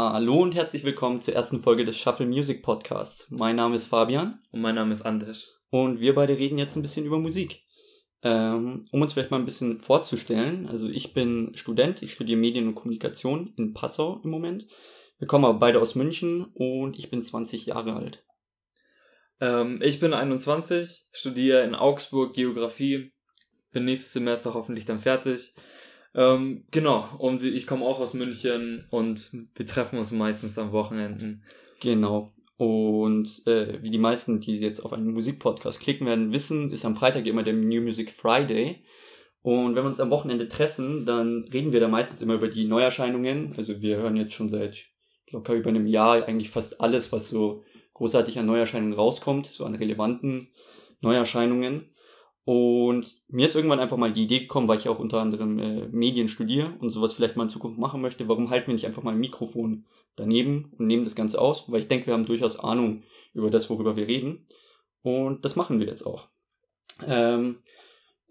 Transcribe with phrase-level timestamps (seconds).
[0.00, 3.32] Hallo und herzlich willkommen zur ersten Folge des Shuffle Music Podcasts.
[3.32, 4.40] Mein Name ist Fabian.
[4.52, 5.58] Und mein Name ist Anders.
[5.70, 7.64] Und wir beide reden jetzt ein bisschen über Musik.
[8.22, 12.68] Ähm, um uns vielleicht mal ein bisschen vorzustellen, also ich bin Student, ich studiere Medien
[12.68, 14.68] und Kommunikation in Passau im Moment.
[15.18, 18.24] Wir kommen aber beide aus München und ich bin 20 Jahre alt.
[19.40, 23.14] Ähm, ich bin 21, studiere in Augsburg Geografie,
[23.72, 25.56] bin nächstes Semester hoffentlich dann fertig.
[26.14, 31.44] Ähm, genau, und ich komme auch aus München und wir treffen uns meistens am Wochenenden.
[31.80, 32.32] Genau.
[32.56, 36.96] Und äh, wie die meisten, die jetzt auf einen Musikpodcast klicken werden, wissen, ist am
[36.96, 38.82] Freitag immer der New Music Friday.
[39.42, 42.66] Und wenn wir uns am Wochenende treffen, dann reden wir da meistens immer über die
[42.66, 43.54] Neuerscheinungen.
[43.56, 44.86] Also wir hören jetzt schon seit
[45.30, 47.62] locker über einem Jahr eigentlich fast alles, was so
[47.94, 50.48] großartig an Neuerscheinungen rauskommt, so an relevanten
[51.00, 51.90] Neuerscheinungen.
[52.48, 55.86] Und mir ist irgendwann einfach mal die Idee gekommen, weil ich auch unter anderem äh,
[55.88, 59.02] Medien studiere und sowas vielleicht mal in Zukunft machen möchte, warum halten wir nicht einfach
[59.02, 59.84] mal ein Mikrofon
[60.16, 63.02] daneben und nehmen das Ganze aus, weil ich denke, wir haben durchaus Ahnung
[63.34, 64.46] über das, worüber wir reden.
[65.02, 66.30] Und das machen wir jetzt auch.
[67.06, 67.58] Ähm,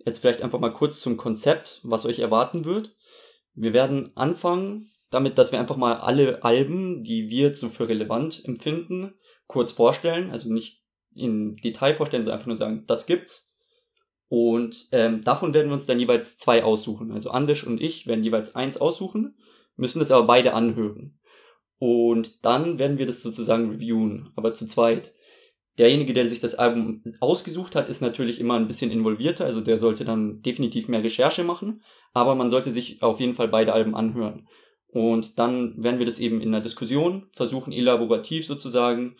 [0.03, 2.95] jetzt vielleicht einfach mal kurz zum Konzept, was euch erwarten wird.
[3.53, 8.44] Wir werden anfangen damit, dass wir einfach mal alle Alben, die wir so für relevant
[8.45, 9.13] empfinden,
[9.45, 10.31] kurz vorstellen.
[10.31, 10.81] Also nicht
[11.13, 13.47] in Detail vorstellen, sondern einfach nur sagen, das gibt's.
[14.30, 17.11] Und ähm, davon werden wir uns dann jeweils zwei aussuchen.
[17.11, 19.38] Also Andisch und ich werden jeweils eins aussuchen,
[19.78, 21.17] müssen das aber beide anhören.
[21.80, 25.14] Und dann werden wir das sozusagen reviewen, aber zu zweit.
[25.78, 29.78] Derjenige, der sich das Album ausgesucht hat, ist natürlich immer ein bisschen involvierter, also der
[29.78, 33.95] sollte dann definitiv mehr Recherche machen, aber man sollte sich auf jeden Fall beide Alben
[33.95, 34.47] anhören.
[34.88, 39.17] Und dann werden wir das eben in einer Diskussion versuchen, elaborativ sozusagen,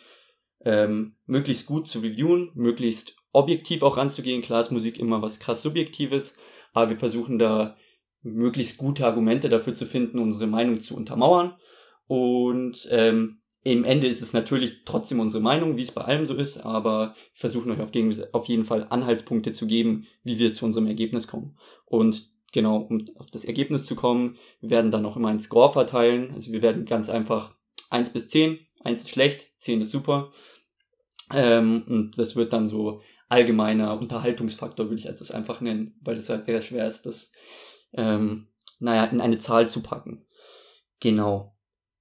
[0.66, 4.42] ähm, möglichst gut zu reviewen, möglichst objektiv auch ranzugehen.
[4.42, 6.36] Klar ist Musik immer was krass Subjektives,
[6.74, 7.76] aber wir versuchen da
[8.22, 11.56] möglichst gute Argumente dafür zu finden, unsere Meinung zu untermauern
[12.08, 16.36] und ähm, im Ende ist es natürlich trotzdem unsere Meinung, wie es bei allem so
[16.36, 17.92] ist, aber versuchen euch auf,
[18.32, 21.58] auf jeden Fall Anhaltspunkte zu geben, wie wir zu unserem Ergebnis kommen.
[21.86, 25.72] Und genau, um auf das Ergebnis zu kommen, wir werden dann noch immer einen Score
[25.72, 26.32] verteilen.
[26.34, 27.56] Also wir werden ganz einfach
[27.90, 30.32] eins bis zehn, eins ist schlecht, zehn ist super.
[31.34, 36.30] Ähm, und das wird dann so allgemeiner Unterhaltungsfaktor, würde ich das einfach nennen, weil es
[36.30, 37.32] halt sehr schwer ist, das,
[37.94, 38.48] ähm,
[38.80, 40.26] naja, in eine Zahl zu packen.
[41.00, 41.56] Genau.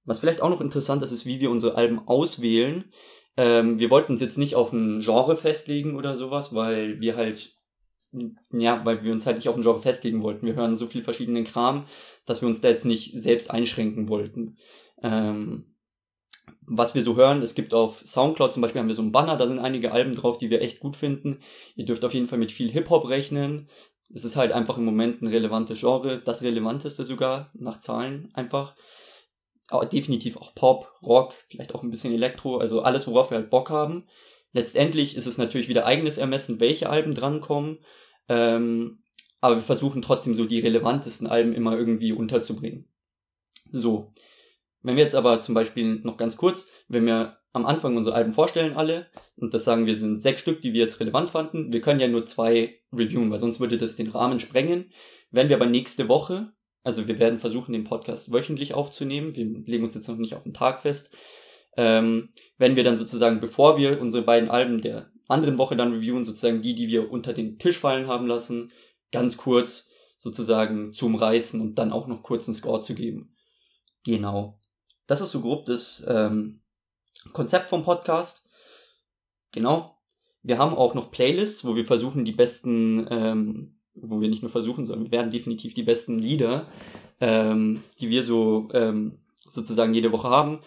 [0.05, 2.91] Was vielleicht auch noch interessant ist, ist, wie wir unsere Alben auswählen.
[3.35, 7.55] Ähm, wir wollten uns jetzt nicht auf ein Genre festlegen oder sowas, weil wir halt,
[8.51, 10.45] ja, weil wir uns halt nicht auf ein Genre festlegen wollten.
[10.45, 11.85] Wir hören so viel verschiedenen Kram,
[12.25, 14.57] dass wir uns da jetzt nicht selbst einschränken wollten.
[15.03, 15.76] Ähm,
[16.61, 19.37] was wir so hören, es gibt auf Soundcloud zum Beispiel haben wir so einen Banner,
[19.37, 21.39] da sind einige Alben drauf, die wir echt gut finden.
[21.75, 23.69] Ihr dürft auf jeden Fall mit viel Hip-Hop rechnen.
[24.13, 28.75] Es ist halt einfach im Moment ein relevantes Genre, das relevanteste sogar, nach Zahlen einfach
[29.91, 33.69] definitiv auch Pop, Rock, vielleicht auch ein bisschen Elektro, also alles, worauf wir halt Bock
[33.69, 34.07] haben.
[34.53, 37.79] Letztendlich ist es natürlich wieder eigenes Ermessen, welche Alben drankommen.
[38.29, 39.03] Ähm,
[39.41, 42.87] aber wir versuchen trotzdem so die relevantesten Alben immer irgendwie unterzubringen.
[43.69, 44.13] So.
[44.87, 48.33] Wenn wir jetzt aber zum Beispiel noch ganz kurz, wenn wir am Anfang unsere Alben
[48.33, 51.81] vorstellen alle und das sagen wir sind sechs Stück, die wir jetzt relevant fanden, wir
[51.81, 54.91] können ja nur zwei reviewen, weil sonst würde das den Rahmen sprengen.
[55.29, 56.53] Wenn wir aber nächste Woche
[56.87, 59.35] also wir werden versuchen, den Podcast wöchentlich aufzunehmen.
[59.35, 61.13] Wir legen uns jetzt noch nicht auf den Tag fest.
[61.75, 66.23] Ähm, wenn wir dann sozusagen, bevor wir unsere beiden Alben der anderen Woche dann reviewen,
[66.23, 68.71] sozusagen die, die wir unter den Tisch fallen haben lassen,
[69.11, 73.35] ganz kurz sozusagen zum Reißen und dann auch noch kurz einen Score zu geben.
[74.05, 74.57] Genau.
[75.07, 76.61] Das ist so grob das ähm,
[77.33, 78.47] Konzept vom Podcast.
[79.51, 79.97] Genau.
[80.43, 84.51] Wir haben auch noch Playlists, wo wir versuchen, die besten ähm, wo wir nicht nur
[84.51, 86.67] versuchen, sondern wir werden definitiv die besten Lieder,
[87.19, 89.19] ähm, die wir so ähm,
[89.49, 90.61] sozusagen jede Woche haben,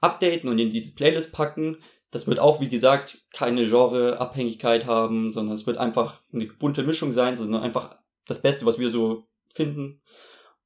[0.00, 1.78] updaten und in diese Playlist packen.
[2.10, 7.12] Das wird auch, wie gesagt, keine Genreabhängigkeit haben, sondern es wird einfach eine bunte Mischung
[7.12, 10.00] sein, sondern einfach das Beste, was wir so finden.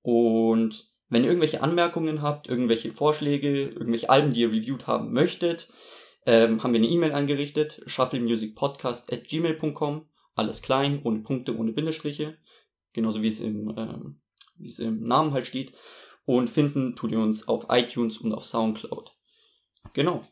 [0.02, 5.68] Und wenn ihr irgendwelche Anmerkungen habt, irgendwelche Vorschläge, irgendwelche Alben, die ihr reviewed haben möchtet,
[6.26, 10.06] ähm, haben wir eine E-Mail eingerichtet, shufflemusicpodcast at gmail.com
[10.38, 12.38] alles klein, ohne Punkte, ohne Bindestriche,
[12.92, 14.20] genauso wie es im, ähm,
[14.56, 15.72] wie es im Namen halt steht.
[16.24, 19.10] Und finden tut ihr uns auf iTunes und auf Soundcloud.
[19.94, 20.22] Genau.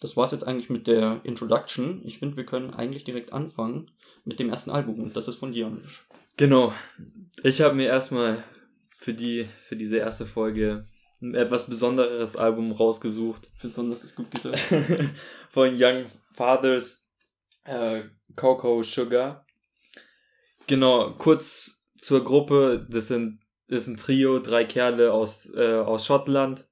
[0.00, 2.02] Das war's jetzt eigentlich mit der Introduction.
[2.04, 3.90] Ich finde, wir können eigentlich direkt anfangen
[4.24, 5.00] mit dem ersten Album.
[5.00, 5.80] Und das ist von dir.
[6.36, 6.74] Genau.
[7.42, 8.44] Ich habe mir erstmal
[9.06, 10.88] für die, für diese erste Folge
[11.22, 13.48] ein etwas besonderes Album rausgesucht.
[13.62, 14.60] Besonders ist gut gesagt.
[15.50, 17.08] von Young Fathers
[17.64, 18.02] äh,
[18.34, 19.40] Coco Sugar.
[20.66, 22.84] Genau, kurz zur Gruppe.
[22.90, 23.38] Das sind
[23.68, 26.64] ist ein Trio, drei Kerle aus, äh, aus Schottland.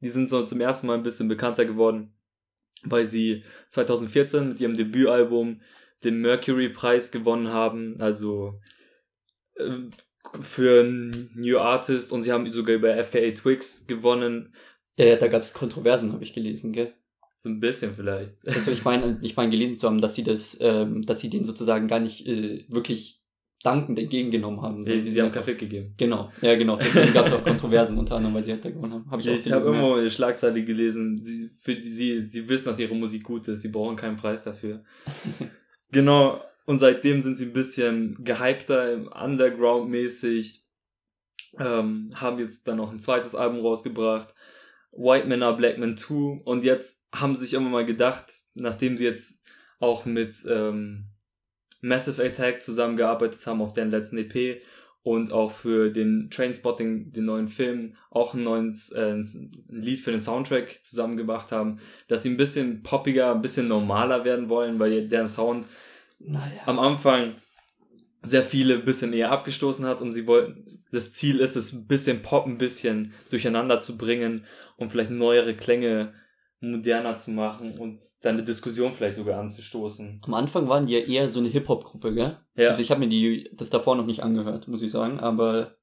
[0.00, 2.14] die sind so zum ersten Mal ein bisschen bekannter geworden,
[2.84, 5.60] weil sie 2014 mit ihrem Debütalbum
[6.04, 8.60] den Mercury-Preis gewonnen haben, also
[10.40, 10.84] für
[11.34, 14.54] New Artist und sie haben sogar über FKA Twix gewonnen.
[14.96, 16.92] Ja, ja da gab es Kontroversen, habe ich gelesen, gell?
[17.38, 18.32] So ein bisschen vielleicht.
[18.46, 21.44] Also ich meine, ich meine gelesen zu haben, dass sie das, ähm, dass sie den
[21.44, 23.24] sozusagen gar nicht äh, wirklich
[23.64, 24.84] dankend entgegengenommen haben.
[24.84, 25.94] So, sie, sie haben Kaffee gegeben.
[25.96, 26.76] Genau, ja genau.
[26.76, 29.10] Deswegen gab es auch Kontroversen unter anderem, weil sie halt da gewonnen haben.
[29.10, 32.78] Hab ich ich habe immer eine Schlagzeile gelesen, sie, für die, sie, sie wissen, dass
[32.78, 34.84] ihre Musik gut ist, sie brauchen keinen Preis dafür.
[35.90, 40.64] genau, und seitdem sind sie ein bisschen gehypter, Underground-mäßig,
[41.58, 44.34] ähm, haben jetzt dann noch ein zweites Album rausgebracht,
[44.92, 48.96] White Men Are Black Men 2, und jetzt haben sie sich immer mal gedacht, nachdem
[48.96, 49.44] sie jetzt
[49.78, 51.10] auch mit ähm,
[51.80, 54.62] Massive Attack zusammengearbeitet haben auf deren letzten EP
[55.02, 60.10] und auch für den Trainspotting, den neuen Film, auch ein neues äh, ein Lied für
[60.10, 61.78] den Soundtrack zusammengebracht haben,
[62.08, 65.66] dass sie ein bisschen poppiger, ein bisschen normaler werden wollen, weil deren Sound
[66.24, 66.62] naja.
[66.66, 67.34] am Anfang
[68.22, 71.86] sehr viele ein bisschen eher abgestoßen hat und sie wollten, das Ziel ist es, ein
[71.86, 76.14] bisschen Pop ein bisschen durcheinander zu bringen und vielleicht neuere Klänge
[76.60, 80.22] moderner zu machen und dann eine Diskussion vielleicht sogar anzustoßen.
[80.24, 82.38] Am Anfang waren die ja eher so eine Hip-Hop-Gruppe, gell?
[82.56, 82.70] Ja.
[82.70, 85.76] Also ich habe mir die das davor noch nicht angehört, muss ich sagen, aber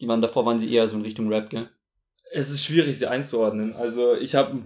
[0.00, 1.68] die waren davor waren sie eher so in Richtung Rap, gell?
[2.30, 3.74] Es ist schwierig, sie einzuordnen.
[3.74, 4.62] Also ich habe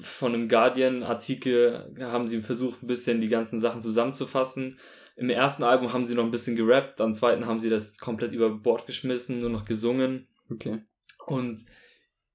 [0.00, 4.78] von einem Guardian-Artikel haben sie versucht, ein bisschen die ganzen Sachen zusammenzufassen.
[5.16, 8.32] Im ersten Album haben sie noch ein bisschen gerappt, am zweiten haben sie das komplett
[8.32, 10.28] über Bord geschmissen, nur noch gesungen.
[10.50, 10.82] Okay.
[11.26, 11.60] Und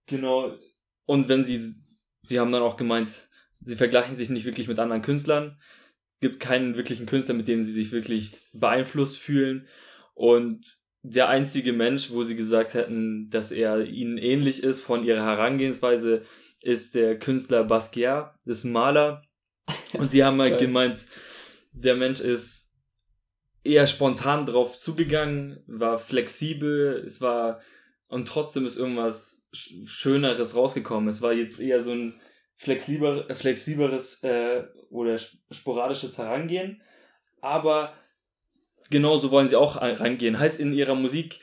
[0.08, 0.56] genau,
[1.06, 1.76] und wenn sie
[2.24, 3.30] sie haben dann auch gemeint,
[3.62, 5.60] sie vergleichen sich nicht wirklich mit anderen Künstlern.
[6.20, 9.68] Gibt keinen wirklichen Künstler, mit dem sie sich wirklich beeinflusst fühlen.
[10.14, 15.24] Und der einzige Mensch, wo sie gesagt hätten, dass er ihnen ähnlich ist von ihrer
[15.24, 16.24] Herangehensweise,
[16.62, 19.24] ist der Künstler Basquiat, das Maler.
[19.94, 21.00] Und die haben halt gemeint,
[21.72, 22.76] der Mensch ist
[23.64, 27.62] eher spontan drauf zugegangen, war flexibel, es war
[28.10, 31.08] und trotzdem ist irgendwas Schöneres rausgekommen.
[31.08, 32.20] Es war jetzt eher so ein
[32.56, 35.18] flexibler, flexibleres äh, oder
[35.50, 36.82] sporadisches Herangehen,
[37.40, 37.94] aber
[38.90, 40.40] genauso wollen sie auch rangehen.
[40.40, 41.40] Heißt, in ihrer Musik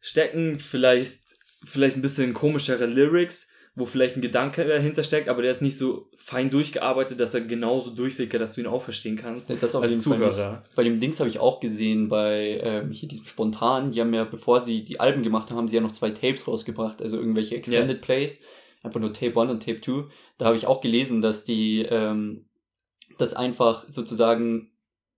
[0.00, 5.52] stecken vielleicht, vielleicht ein bisschen komischere Lyrics, wo vielleicht ein Gedanke dahinter steckt, aber der
[5.52, 9.50] ist nicht so fein durchgearbeitet, dass er genauso durchsickert, dass du ihn auch verstehen kannst.
[9.60, 10.32] Das auf als jeden Zuhörer.
[10.32, 14.14] Fall bei dem Dings habe ich auch gesehen, bei ähm, hier diesem Spontan, die haben
[14.14, 17.18] ja, bevor sie die Alben gemacht haben, haben sie ja noch zwei Tapes rausgebracht, also
[17.18, 18.02] irgendwelche Extended ja.
[18.02, 18.40] Plays,
[18.82, 20.04] einfach nur Tape 1 und Tape 2.
[20.38, 22.46] Da habe ich auch gelesen, dass die ähm,
[23.18, 24.72] das einfach sozusagen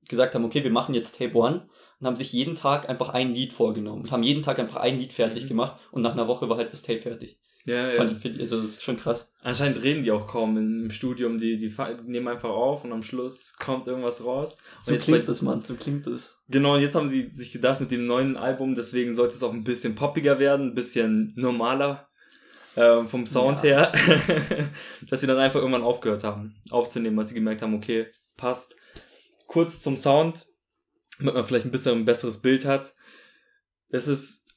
[0.08, 1.62] gesagt haben, okay, wir machen jetzt Tape 1
[2.00, 4.99] und haben sich jeden Tag einfach ein Lied vorgenommen und haben jeden Tag einfach ein
[4.99, 5.49] Lied fertig mhm.
[5.49, 7.38] gemacht und nach einer Woche war halt das Tape fertig.
[7.69, 8.05] Ja, ja.
[8.05, 9.35] Ich, also das ist schon krass.
[9.43, 13.03] Anscheinend reden die auch kaum im Studium, die, die, die nehmen einfach auf und am
[13.03, 14.56] Schluss kommt irgendwas raus.
[14.81, 16.38] So klingt bei, das, Mann, so klingt das.
[16.49, 19.53] Genau, und jetzt haben sie sich gedacht mit dem neuen Album, deswegen sollte es auch
[19.53, 22.09] ein bisschen poppiger werden, ein bisschen normaler
[22.76, 23.93] äh, vom Sound ja.
[23.93, 24.70] her,
[25.11, 28.06] dass sie dann einfach irgendwann aufgehört haben, aufzunehmen, weil sie gemerkt haben, okay,
[28.38, 28.76] passt.
[29.47, 30.47] Kurz zum Sound,
[31.19, 32.94] damit man vielleicht ein bisschen ein besseres Bild hat.
[33.91, 34.47] Es ist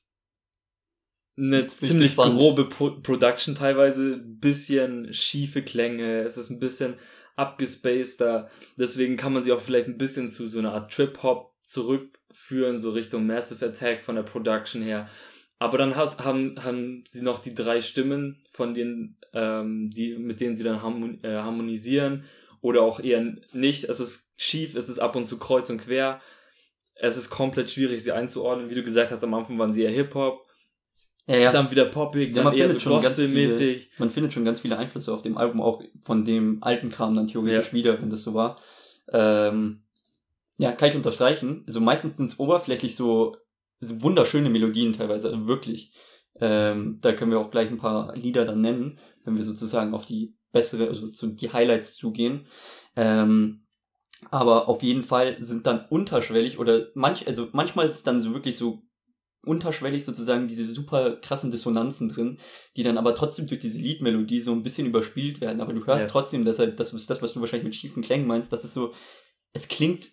[1.37, 2.37] eine ziemlich gespannt.
[2.37, 6.95] grobe Pro Production teilweise, bisschen schiefe Klänge, es ist ein bisschen
[7.35, 12.79] abgespaceder, deswegen kann man sie auch vielleicht ein bisschen zu so einer Art Trip-Hop zurückführen,
[12.79, 15.07] so Richtung Massive Attack von der Production her.
[15.57, 20.41] Aber dann has, haben, haben sie noch die drei Stimmen, von denen, ähm, die, mit
[20.41, 22.25] denen sie dann harmon äh, harmonisieren
[22.61, 23.85] oder auch eher nicht.
[23.85, 26.19] Es ist schief, es ist ab und zu kreuz und quer.
[26.95, 28.69] Es ist komplett schwierig, sie einzuordnen.
[28.69, 30.45] Wie du gesagt hast, am Anfang waren sie eher Hip-Hop
[31.31, 31.51] ja, ja.
[31.51, 33.91] Dann wieder poppig, ja, dann eher so gospelmäßig.
[33.97, 37.27] Man findet schon ganz viele Einflüsse auf dem Album, auch von dem alten Kram dann
[37.27, 37.73] theoretisch ja.
[37.73, 38.59] wieder, wenn das so war.
[39.11, 39.83] Ähm,
[40.57, 41.63] ja, kann ich unterstreichen.
[41.67, 43.37] Also meistens sind es oberflächlich so,
[43.79, 45.93] so wunderschöne Melodien teilweise, also wirklich.
[46.39, 50.05] Ähm, da können wir auch gleich ein paar Lieder dann nennen, wenn wir sozusagen auf
[50.05, 52.47] die bessere, also zu die Highlights zugehen.
[52.95, 53.63] Ähm,
[54.29, 58.33] aber auf jeden Fall sind dann unterschwellig oder manch, also manchmal ist es dann so
[58.33, 58.83] wirklich so
[59.43, 62.37] unterschwellig sozusagen diese super krassen Dissonanzen drin,
[62.75, 65.61] die dann aber trotzdem durch diese Liedmelodie so ein bisschen überspielt werden.
[65.61, 66.09] Aber du hörst ja.
[66.09, 68.73] trotzdem, dass halt, das ist das, was du wahrscheinlich mit schiefen Klängen meinst, dass es
[68.73, 68.93] so,
[69.53, 70.09] es klingt,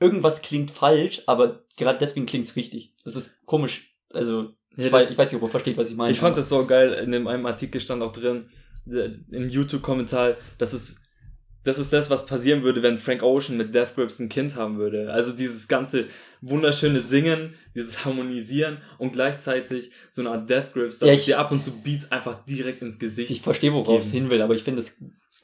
[0.00, 2.94] irgendwas klingt falsch, aber gerade deswegen klingt's richtig.
[3.04, 3.94] Das ist komisch.
[4.10, 6.12] Also, ja, ich, weiß, ich weiß nicht, ob ihr versteht, was ich meine.
[6.12, 8.50] Ich fand das so geil, in einem Artikel stand auch drin,
[8.86, 11.02] im YouTube-Kommentar, dass es
[11.66, 14.76] das ist das, was passieren würde, wenn Frank Ocean mit Death Grips ein Kind haben
[14.76, 15.12] würde.
[15.12, 16.06] Also dieses ganze
[16.40, 21.38] wunderschöne Singen, dieses Harmonisieren und gleichzeitig so eine Art Death Grips, dass Ja, ich- dir
[21.38, 23.30] ab und zu Beats einfach direkt ins Gesicht.
[23.30, 24.84] Ich verstehe, worauf es hin will, aber ich finde,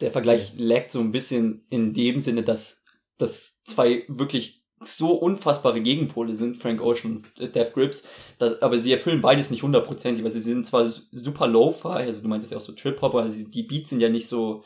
[0.00, 2.84] der Vergleich laggt so ein bisschen in dem Sinne, dass
[3.18, 8.02] das zwei wirklich so unfassbare Gegenpole sind, Frank Ocean und Death Grips,
[8.38, 12.20] dass, aber sie erfüllen beides nicht hundertprozentig, weil sie sind zwar su- super low-fi, also
[12.20, 14.64] du meintest ja auch so Trip-Hop, aber sie, die Beats sind ja nicht so,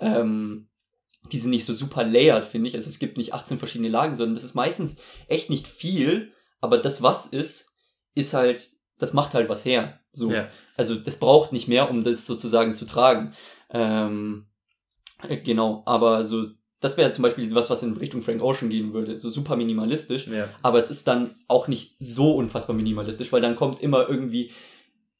[0.00, 0.66] ähm,
[1.30, 2.76] die sind nicht so super layered, finde ich.
[2.76, 4.96] Also es gibt nicht 18 verschiedene Lagen, sondern das ist meistens
[5.28, 7.70] echt nicht viel, aber das, was ist,
[8.14, 10.00] ist halt, das macht halt was her.
[10.12, 10.30] So.
[10.30, 10.48] Ja.
[10.76, 13.34] Also das braucht nicht mehr, um das sozusagen zu tragen.
[13.70, 14.46] Ähm,
[15.28, 16.46] äh, genau, aber so,
[16.80, 19.18] das wäre zum Beispiel was, was in Richtung Frank Ocean gehen würde.
[19.18, 20.26] So super minimalistisch.
[20.26, 20.48] Ja.
[20.62, 24.50] Aber es ist dann auch nicht so unfassbar minimalistisch, weil dann kommt immer irgendwie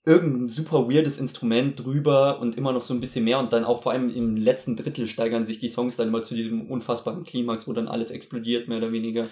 [0.04, 3.82] irgendein super weirdes Instrument drüber und immer noch so ein bisschen mehr und dann auch
[3.82, 7.68] vor allem im letzten Drittel steigern sich die Songs dann immer zu diesem unfassbaren Klimax,
[7.68, 9.28] wo dann alles explodiert, mehr oder weniger.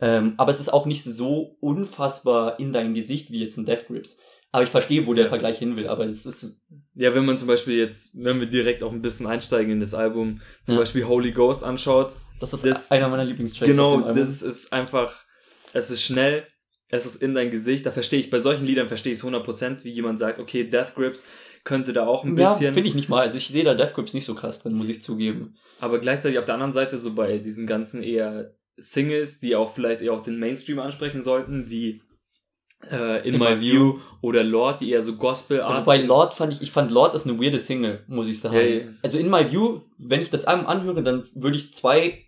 [0.00, 3.86] Ähm, aber es ist auch nicht so unfassbar in dein Gesicht wie jetzt ein Death
[3.86, 4.18] Grips.
[4.52, 5.28] Aber ich verstehe, wo der.
[5.28, 6.60] Vergleich hin will, aber es ist,
[6.96, 9.94] Ja, wenn man zum Beispiel jetzt, wenn wir direkt auch ein bisschen einsteigen in das
[9.94, 10.80] Album, zum Ja.
[10.80, 13.70] Beispiel Holy Ghost anschaut, das ist Das- einer meiner Lieblingstracks.
[13.70, 15.24] genau, das ist einfach,
[15.72, 16.46] es ist schnell,
[16.90, 19.84] es ist in dein Gesicht, da verstehe ich, bei solchen Liedern verstehe ich es 100%,
[19.84, 21.24] wie jemand sagt, okay, Death Grips
[21.64, 23.20] könnte da auch ein ja, bisschen, finde ich nicht mal.
[23.20, 25.56] Also ich sehe da Death Grips nicht so krass drin, muss ich zugeben.
[25.78, 30.00] aber gleichzeitig auf der anderen Seite so bei diesen ganzen eher Singles, die auch vielleicht
[30.00, 32.00] eher auch den Mainstream ansprechen sollten, wie
[32.90, 36.34] äh, In, In My My View oder Lord, die eher so gospel Aber bei Lord
[36.34, 38.56] fand ich, ich fand Lord ist eine weirde Single, muss ich sagen.
[38.56, 38.80] Ja.
[39.02, 42.24] Also in My View, wenn ich das Album anhöre, dann würde ich zwei,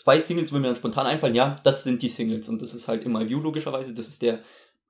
[0.00, 2.48] zwei Singles, würden mir dann spontan einfallen, ja, das sind die Singles.
[2.48, 4.40] Und das ist halt My View logischerweise, das ist der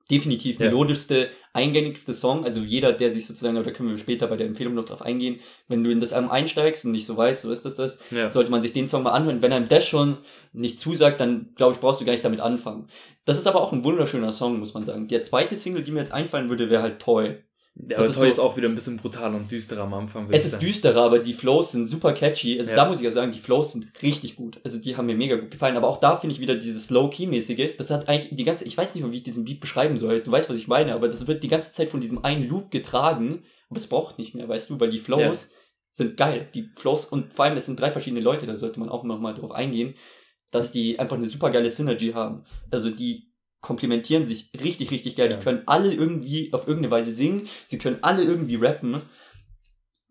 [0.09, 0.65] definitiv Ja.
[0.65, 2.43] melodischste, eingängigste Song.
[2.43, 5.01] Also jeder, der sich sozusagen, aber da können wir später bei der Empfehlung noch drauf
[5.01, 7.99] eingehen, wenn du in das Album einsteigst und nicht so weißt, so ist das das,
[8.11, 8.29] ja.
[8.29, 9.41] sollte man sich den Song mal anhören.
[9.41, 10.17] Wenn einem das schon
[10.53, 12.87] nicht zusagt, dann glaube ich, brauchst du gar nicht damit anfangen.
[13.25, 15.07] Das ist aber auch ein wunderschöner Song, muss man sagen.
[15.07, 17.37] Der zweite Single, die mir jetzt einfallen würde, wäre halt Toy.
[17.73, 20.27] Ja, ist Toy so- ist auch wieder ein bisschen brutaler und düsterer am Anfang.
[20.29, 20.65] Es ist sagen.
[20.65, 22.59] düsterer, aber die Flows sind super catchy.
[22.59, 22.75] Also Ja.
[22.77, 24.59] da muss ich ja sagen, die Flows sind richtig gut.
[24.63, 25.77] Also die haben mir mega gut gefallen.
[25.77, 27.77] Aber auch da finde ich wieder dieses Low-Key-mäßige.
[27.77, 30.21] Das hat eigentlich die ganze, ich weiß nicht mal, wie ich diesen Beat beschreiben soll.
[30.21, 32.71] Du weißt, was ich meine, aber das wird die ganze Zeit von diesem einen Loop
[32.71, 33.43] getragen.
[33.69, 35.49] Aber es braucht nicht mehr, weißt du, weil die Flows
[35.91, 36.49] sind geil.
[36.53, 39.19] Die Flows und vor allem, es sind drei verschiedene Leute, da sollte man auch noch
[39.19, 39.95] mal drauf eingehen,
[40.51, 42.43] dass die einfach eine super geile Synergy haben.
[42.69, 43.30] Also die
[43.61, 45.31] komplementieren sich richtig, richtig geil.
[45.31, 45.37] Ja.
[45.37, 47.47] Die können alle irgendwie auf irgendeine Weise singen.
[47.67, 49.01] Sie können alle irgendwie rappen.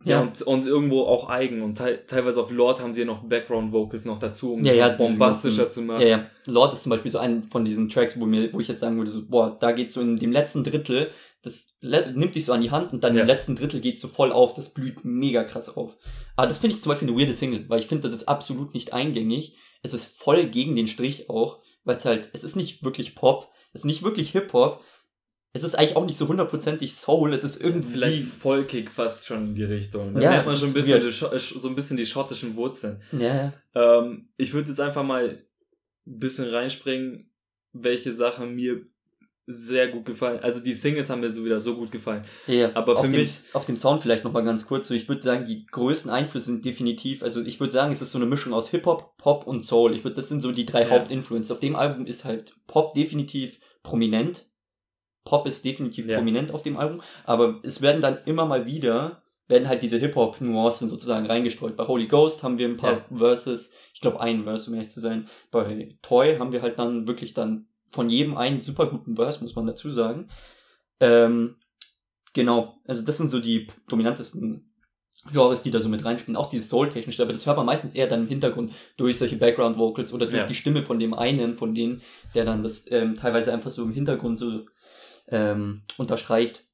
[0.02, 1.60] Ja, und, und irgendwo auch eigen.
[1.60, 4.78] Und te teilweise auf Lord haben sie ja noch Background-Vocals noch dazu, um Ja, es
[4.78, 6.00] ja, diese bombastischer zu machen.
[6.00, 6.26] Ja, ja.
[6.46, 8.96] Lord ist zum Beispiel so ein von diesen Tracks, wo mir, wo ich jetzt sagen
[8.96, 11.10] würde, so, boah, da geht so in dem letzten Drittel,
[11.42, 13.22] das nimmt dich so an die Hand und dann Ja.
[13.22, 15.98] im letzten Drittel geht so voll auf, das blüht mega krass auf.
[16.36, 18.72] Aber das finde ich zum Beispiel eine weirde Single, weil ich finde, das ist absolut
[18.72, 19.56] nicht eingängig.
[19.82, 23.50] Es ist voll gegen den Strich auch, weil es halt, es ist nicht wirklich Pop,
[23.72, 24.82] es ist nicht wirklich Hip-Hop,
[25.52, 29.48] es ist eigentlich auch nicht so hundertprozentig Soul, es ist irgendwie, Vielleicht folkig fast schon
[29.48, 30.14] in die Richtung.
[30.14, 33.02] Da Ja, merkt man schon ein bisschen, die, äh, so ein bisschen die schottischen Wurzeln.
[33.12, 35.44] ja, Ähm, ich würde jetzt einfach mal
[36.06, 37.32] ein bisschen reinspringen,
[37.72, 38.84] welche Sachen mir
[39.50, 40.40] sehr gut gefallen.
[40.40, 42.22] Also die Singles haben mir so wieder so gut gefallen.
[42.46, 44.88] Ja, Aber auf für dem, mich- Auf dem Sound vielleicht nochmal ganz kurz.
[44.88, 48.12] So, ich würde sagen, die größten Einflüsse sind definitiv, also ich würde sagen, es ist
[48.12, 49.94] so eine Mischung aus Hip-Hop, Pop und Soul.
[49.94, 50.90] Ich würde, das sind so die drei Ja.
[50.90, 51.50] Hauptinfluences.
[51.50, 54.48] Auf dem Album ist halt Pop definitiv prominent.
[55.24, 56.16] Pop ist definitiv Ja.
[56.16, 60.88] prominent auf dem Album, aber es werden dann immer mal wieder, werden halt diese Hip-Hop-Nuancen
[60.88, 61.76] sozusagen reingestreut.
[61.76, 63.16] Bei Holy Ghost haben wir ein paar Ja.
[63.18, 65.28] Verses, ich glaube einen Verse, um ehrlich zu sein.
[65.50, 69.56] Bei Toy haben wir halt dann wirklich dann von jedem einen super guten Verse, muss
[69.56, 70.28] man dazu sagen.
[71.00, 71.56] Ähm,
[72.32, 74.66] genau, also das sind so die dominantesten
[75.32, 76.36] Genres, die da so mit reinspielen.
[76.36, 80.12] Auch dieses Soul-technische, aber das hört man meistens eher dann im Hintergrund durch solche Background-Vocals
[80.14, 80.46] oder durch Ja.
[80.46, 82.00] die Stimme von dem einen, von denen,
[82.34, 84.64] der dann das ähm, teilweise einfach so im Hintergrund so
[85.28, 86.64] ähm, unterstreicht.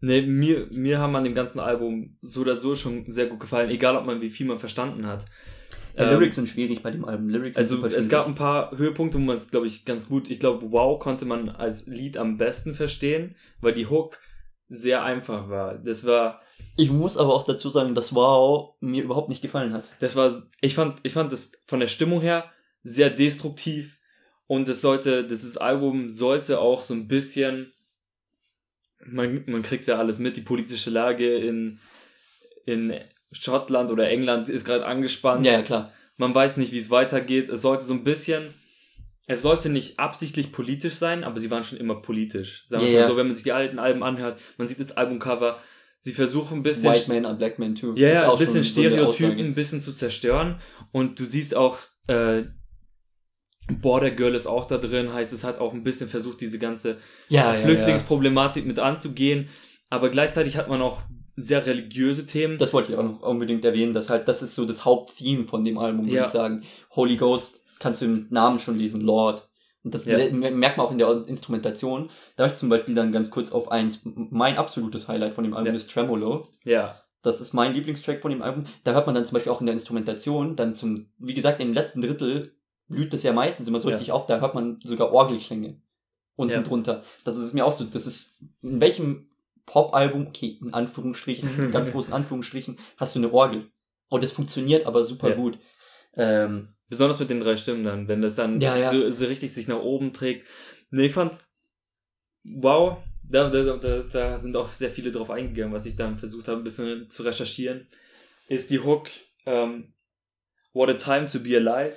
[0.00, 3.70] Ne, mir, mir haben an dem ganzen Album so oder so schon sehr gut gefallen,
[3.70, 5.26] egal ob man wie viel man verstanden hat.
[5.96, 7.28] Ja, Ähm, Lyrics sind schwierig bei dem Album.
[7.28, 10.08] Lyrics sind Also super es gab ein paar Höhepunkte, wo man es, glaube ich, ganz
[10.08, 10.30] gut.
[10.30, 14.18] Ich glaube, Wow konnte man als Lied am besten verstehen, weil die Hook
[14.68, 15.76] sehr einfach war.
[15.76, 16.40] Das war,
[16.76, 19.84] Ich muss aber auch dazu sagen, dass Wow mir überhaupt nicht gefallen hat.
[20.00, 22.50] das war, ich fand, ich fand das von der Stimmung her
[22.82, 23.98] sehr destruktiv
[24.46, 27.72] und es sollte, dieses Album sollte auch so ein bisschen,
[29.04, 31.78] man, man kriegt ja alles mit, die politische Lage in,
[32.64, 32.94] in
[33.32, 35.44] Schottland oder England ist gerade angespannt.
[35.46, 35.92] Ja, ja, klar.
[36.16, 37.48] man weiß nicht, wie es weitergeht.
[37.48, 38.52] Es sollte so ein bisschen,
[39.26, 42.64] es sollte nicht absichtlich politisch sein, aber sie waren schon immer politisch.
[42.66, 43.08] Sagen wir Ja, mal ja.
[43.08, 45.58] so, wenn man sich die alten Alben anhört, man sieht das Albumcover,
[46.04, 46.92] Sie versuchen ein bisschen.
[46.92, 47.94] White Man and Black Man too.
[47.94, 50.60] Ja, ja, ein bisschen Stereotypen ein bisschen zu zerstören.
[50.90, 52.42] Und du siehst auch, äh,
[53.80, 56.98] Border Girl ist auch da drin, heißt es hat auch ein bisschen versucht, diese ganze
[57.28, 57.60] Ja, ja, ja.
[57.60, 59.48] Flüchtlingsproblematik mit anzugehen.
[59.90, 61.02] Aber gleichzeitig hat man auch
[61.36, 62.58] sehr religiöse Themen.
[62.58, 65.64] Das wollte ich auch noch unbedingt erwähnen, dass halt, das ist so das Haupttheme von
[65.64, 66.24] dem Album, würde Ja.
[66.24, 66.62] ich sagen.
[66.94, 69.48] Holy Ghost kannst du im Namen schon lesen, Lord.
[69.84, 70.16] Und das Ja.
[70.30, 72.10] merkt man auch in der Instrumentation.
[72.36, 75.72] Da ich zum Beispiel dann ganz kurz auf eins, mein absolutes Highlight von dem Album
[75.72, 75.76] Ja.
[75.76, 76.48] ist Tremolo.
[76.64, 78.64] ja, Das ist mein Lieblingstrack von dem Album.
[78.82, 81.72] Da hört man dann zum Beispiel auch in der Instrumentation, dann zum, wie gesagt, im
[81.72, 82.56] letzten Drittel
[82.88, 83.94] blüht das ja meistens immer so Ja.
[83.94, 85.80] richtig auf, da hört man sogar Orgelklänge
[86.34, 87.04] unten drunter.
[87.24, 89.28] Das ist mir auch so, das ist, in welchem
[89.66, 93.70] Pop-Album, okay, in Anführungsstrichen, ganz großen Anführungsstrichen, hast du eine Orgel.
[94.08, 95.34] Und das funktioniert aber super Ja.
[95.36, 95.58] gut.
[96.14, 98.90] Ähm, besonders mit den drei Stimmen dann, wenn das dann Ja, ja.
[98.92, 100.46] So, so richtig sich nach oben trägt.
[100.90, 101.38] Nee, ich fand,
[102.44, 106.48] wow, da, da, da, da sind auch sehr viele drauf eingegangen, was ich dann versucht
[106.48, 107.88] habe, ein bisschen zu recherchieren,
[108.48, 109.08] ist die Hook,
[109.46, 109.94] ähm,
[110.74, 111.96] What a time to be alive.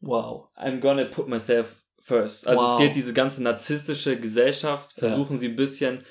[0.00, 0.48] wow.
[0.56, 2.46] I'm gonna put myself first.
[2.46, 2.72] Also Wow.
[2.80, 5.08] es geht diese ganze narzisstische Gesellschaft, Ja.
[5.08, 6.04] versuchen sie ein bisschen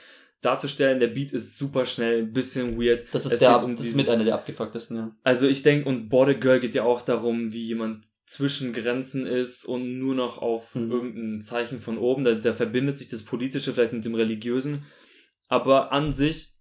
[0.46, 1.00] darzustellen.
[1.00, 3.06] Der Beat ist super schnell, ein bisschen weird.
[3.12, 5.16] Das ist Es der, um das ist dieses- mit einer der abgefucktesten, ja.
[5.24, 9.66] Also ich denke, und Border Girl geht ja auch darum, wie jemand zwischen Grenzen ist
[9.66, 10.92] und nur noch auf Mhm.
[10.92, 12.24] irgendein Zeichen von oben.
[12.24, 14.86] Da, da verbindet sich das Politische vielleicht mit dem Religiösen.
[15.50, 16.54] Aber an sich,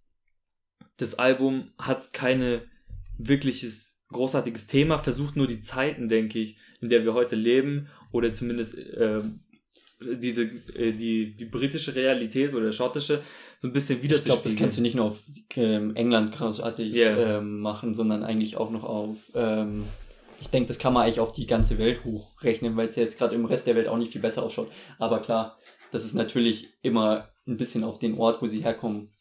[0.97, 2.63] das Album hat keine
[3.17, 8.33] wirkliches großartiges Thema, versucht nur die Zeiten, denke ich, in der wir heute leben, oder
[8.33, 9.39] zumindest ähm,
[10.15, 10.43] diese,
[10.75, 13.21] äh, die, die britische Realität oder schottische,
[13.57, 15.23] so ein bisschen Ich glaube, das kannst du nicht nur auf
[15.55, 17.37] ähm, England großartig Ja.
[17.37, 19.85] ähm, machen, sondern eigentlich auch noch auf, ähm,
[20.41, 23.17] ich denke, das kann man eigentlich auf die ganze Welt hochrechnen, weil es ja jetzt
[23.17, 24.69] gerade im Rest der Welt auch nicht viel besser ausschaut.
[24.99, 25.57] Aber klar,
[25.91, 29.11] das ist natürlich immer ein bisschen auf den Ort, wo sie herkommen,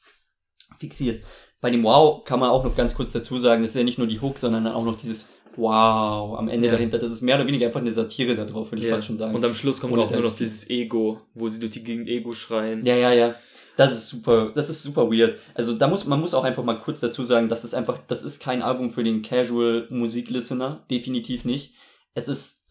[0.79, 1.25] fixiert.
[1.61, 3.99] Bei dem Wow kann man auch noch ganz kurz dazu sagen, das ist ja nicht
[3.99, 6.73] nur die Hook, sondern dann auch noch dieses Wow am Ende Ja.
[6.73, 6.99] dahinter.
[6.99, 8.97] Das ist mehr oder weniger einfach eine Satire da drauf, würde ich Ja.
[8.97, 9.35] fast schon sagen.
[9.35, 12.09] Und am Schluss kommt Ohne auch nur noch dieses Ego, wo sie durch die Gegend
[12.09, 12.85] Ego schreien.
[12.85, 13.35] Ja, ja, ja.
[13.77, 15.39] Das ist super, das ist super weird.
[15.55, 18.23] Also da muss, man muss auch einfach mal kurz dazu sagen, das ist einfach, das
[18.23, 21.73] ist kein Album für den Casual Musiklistener, definitiv nicht.
[22.15, 22.67] Es ist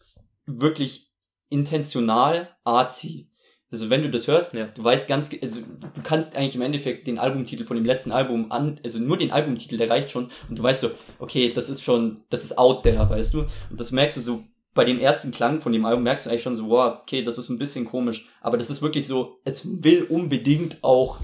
[0.46, 1.10] wirklich
[1.48, 3.31] intentional artsy.
[3.72, 4.66] Also wenn du das hörst, Ja.
[4.66, 8.52] du weißt ganz, also du kannst eigentlich im Endeffekt den Albumtitel von dem letzten Album
[8.52, 11.82] an, also nur den Albumtitel, der reicht schon und du weißt so, okay, das ist
[11.82, 13.40] schon, das ist out there, weißt du?
[13.70, 16.42] Und das merkst du so bei dem ersten Klang von dem Album merkst du eigentlich
[16.42, 19.82] schon so, wow, okay, das ist ein bisschen komisch, aber das ist wirklich so, es
[19.82, 21.18] will unbedingt auch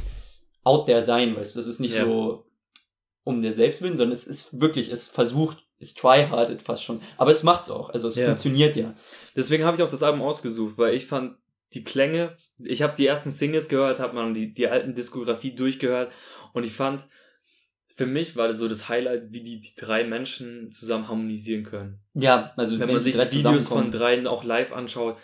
[0.64, 1.61] out there sein, weißt du?
[1.61, 2.04] Das ist nicht Ja.
[2.04, 2.44] so
[3.24, 7.42] um der Selbstwillen, sondern es ist wirklich, es versucht, es tryhardet fast schon, aber es
[7.42, 8.26] macht's auch, also es Ja.
[8.26, 8.94] funktioniert ja.
[9.37, 11.37] Deswegen habe ich auch das Album ausgesucht, weil ich fand
[11.74, 16.11] die Klänge, ich habe die ersten Singles gehört, habe man die, die alten Diskografie durchgehört
[16.52, 17.04] und ich fand,
[17.94, 21.98] für mich war das so das Highlight, wie die, die drei Menschen zusammen harmonisieren können.
[22.14, 25.18] Ja, also Wenn man sich die Videos von dreien auch live anschaut,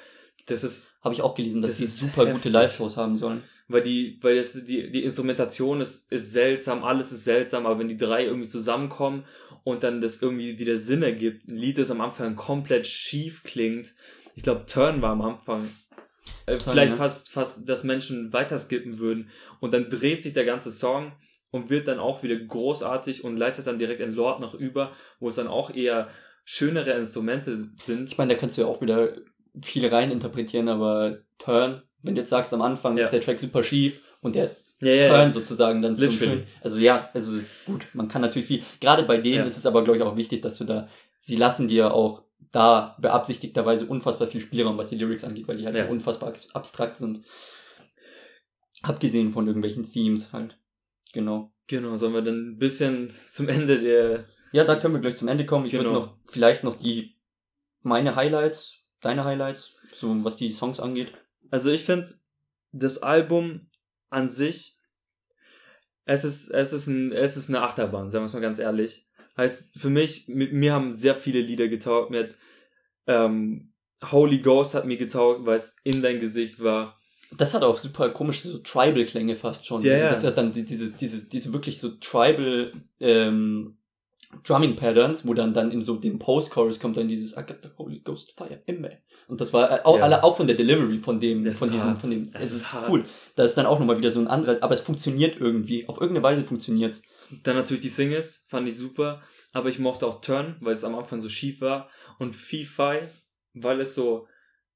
[0.46, 2.34] das ist, habe ich auch gelesen, dass das die super heftig.
[2.34, 3.42] gute Live-Shows haben sollen.
[3.68, 7.88] weil die, weil das, die, die Instrumentation ist, ist seltsam, alles ist seltsam, aber wenn
[7.88, 9.24] die drei irgendwie zusammenkommen
[9.62, 13.94] und dann das irgendwie wieder Sinn ergibt, ein Lied, das am Anfang komplett schief klingt,
[14.36, 15.70] ich glaube, Turn war am Anfang,
[16.46, 16.96] äh, Turn, vielleicht ja.
[16.96, 21.12] fast, fast, dass Menschen weiter skippen würden und dann dreht sich der ganze Song
[21.50, 25.28] und wird dann auch wieder großartig und leitet dann direkt in Lord noch über, wo
[25.28, 26.08] es dann auch eher
[26.44, 28.10] schönere Instrumente sind.
[28.10, 29.14] Ich meine, da kannst du ja auch wieder
[29.62, 33.04] viel rein interpretieren, aber Turn, wenn du jetzt sagst, am Anfang Ja.
[33.04, 36.38] ist der Track super schief und der Ja, ja, Turn sozusagen dann zum Literally.
[36.38, 36.46] schön.
[36.62, 38.62] Also ja, also gut, man kann natürlich viel.
[38.80, 40.88] Gerade bei denen ist es aber, glaube ich, auch wichtig, dass du da,
[41.20, 42.24] sie lassen dir auch
[42.54, 45.86] da beabsichtigterweise unfassbar viel Spielraum, was die Lyrics angeht, weil die halt Ja.
[45.86, 47.24] so unfassbar abs- abstrakt sind.
[48.82, 50.58] Abgesehen von irgendwelchen Themes halt.
[51.12, 51.52] Genau.
[51.66, 55.28] Genau, sollen wir dann ein bisschen zum Ende der Ja, da können wir gleich zum
[55.28, 55.66] Ende kommen.
[55.66, 56.00] Ich würde Genau.
[56.00, 57.16] noch vielleicht noch die
[57.82, 61.12] meine Highlights, deine Highlights, so was die Songs angeht.
[61.50, 62.08] Also ich finde,
[62.72, 63.68] das Album
[64.10, 64.78] an sich,
[66.04, 69.08] es ist, es ist, ein, es ist eine Achterbahn, sagen wir es mal ganz ehrlich.
[69.36, 72.10] Heißt, für mich, mit, mir haben sehr viele Lieder getaugt.
[72.10, 72.36] Mir hat,
[73.06, 73.72] ähm,
[74.10, 76.98] Holy Ghost hat mir getaugt, weil es in dein Gesicht war.
[77.36, 79.80] Das hat auch super komische so Tribal-Klänge fast schon.
[79.82, 83.76] Ja, also das hat dann die, diese, diese, diese wirklich so Tribal ähm,
[84.44, 87.68] Drumming Patterns, wo dann dann in so dem Post-Chorus kommt dann dieses I got the
[87.78, 88.98] Holy Ghost Fire in me.
[89.28, 90.04] Und das war äh, auch, Ja.
[90.04, 91.98] alle, auch von der Delivery von dem, Es von diesem, hart.
[92.00, 92.88] von dem, Es es ist hart.
[92.90, 93.04] cool.
[93.36, 95.88] Da ist dann auch nochmal wieder so ein anderer, aber es funktioniert irgendwie.
[95.88, 97.02] Auf irgendeine Weise funktioniert's.
[97.42, 99.22] Dann natürlich die Singles, fand ich super.
[99.54, 101.88] Aber ich mochte auch Turn, weil es am Anfang so schief war.
[102.18, 103.08] Und Fi-Fi,
[103.54, 104.26] weil es so,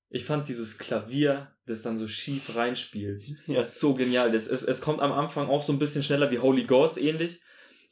[0.08, 3.24] ich fand dieses Klavier, das dann so schief reinspielt.
[3.46, 3.56] Ja.
[3.56, 4.32] Das ist so genial.
[4.32, 7.42] Das ist, es kommt am Anfang auch so ein bisschen schneller wie Holy Ghost ähnlich.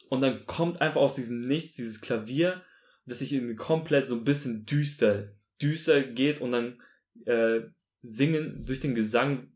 [0.09, 2.63] und dann kommt einfach aus diesem Nichts dieses Klavier,
[3.05, 6.81] das sich in komplett so ein bisschen düster, düster geht und dann
[7.25, 7.63] äh,
[8.01, 9.53] singen durch den Gesang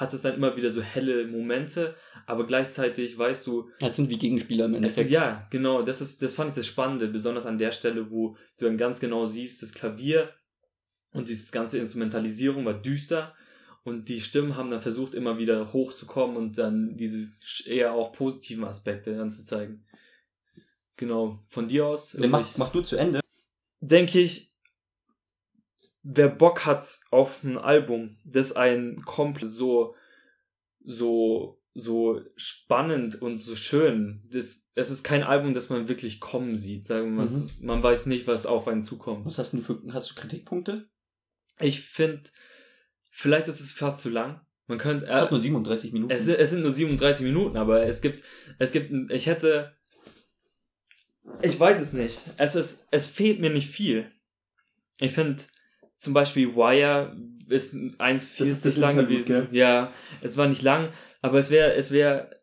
[0.00, 1.94] hat es dann immer wieder so helle Momente,
[2.26, 3.70] aber gleichzeitig weißt du.
[3.80, 5.06] Das sind wie Gegenspieler im Endeffekt.
[5.06, 8.36] Ist, ja, genau, das ist, das fand ich das Spannende, besonders an der Stelle, wo
[8.58, 10.30] du dann ganz genau siehst, das Klavier
[11.12, 13.34] und dieses ganze Instrumentalisierung war düster
[13.84, 17.32] und die Stimmen haben dann versucht, immer wieder hochzukommen und dann diese
[17.66, 19.84] eher auch positiven Aspekte dann zu zeigen.
[20.96, 22.14] Genau, von dir aus.
[22.14, 23.20] Nee, mach, mach du zu Ende.
[23.80, 24.49] Denke ich,
[26.02, 29.94] wer Bock hat auf ein Album, das ein komplett so,
[30.84, 36.56] so, so spannend und so schön, das, es ist kein Album, das man wirklich kommen
[36.56, 37.50] sieht, sagen wir mal, mhm.
[37.60, 39.26] man weiß nicht, was auf einen zukommt.
[39.26, 40.88] Was hast du für, hast du Kritikpunkte?
[41.58, 42.22] Ich finde,
[43.10, 44.40] vielleicht ist es fast zu lang.
[44.66, 46.12] Man könnte, es hat nur 37 Minuten.
[46.12, 48.22] Es, es sind nur 37 Minuten, aber es gibt,
[48.58, 49.76] es gibt, ich hätte,
[51.42, 52.20] ich weiß es nicht.
[52.38, 54.10] Es ist, es fehlt mir nicht viel.
[55.00, 55.42] Ich finde,
[56.00, 57.14] zum Beispiel Wire
[57.48, 59.42] ist eins viel zu lang gewesen.
[59.42, 60.88] Gut, ja, es war nicht lang,
[61.20, 62.40] aber es wäre, es wäre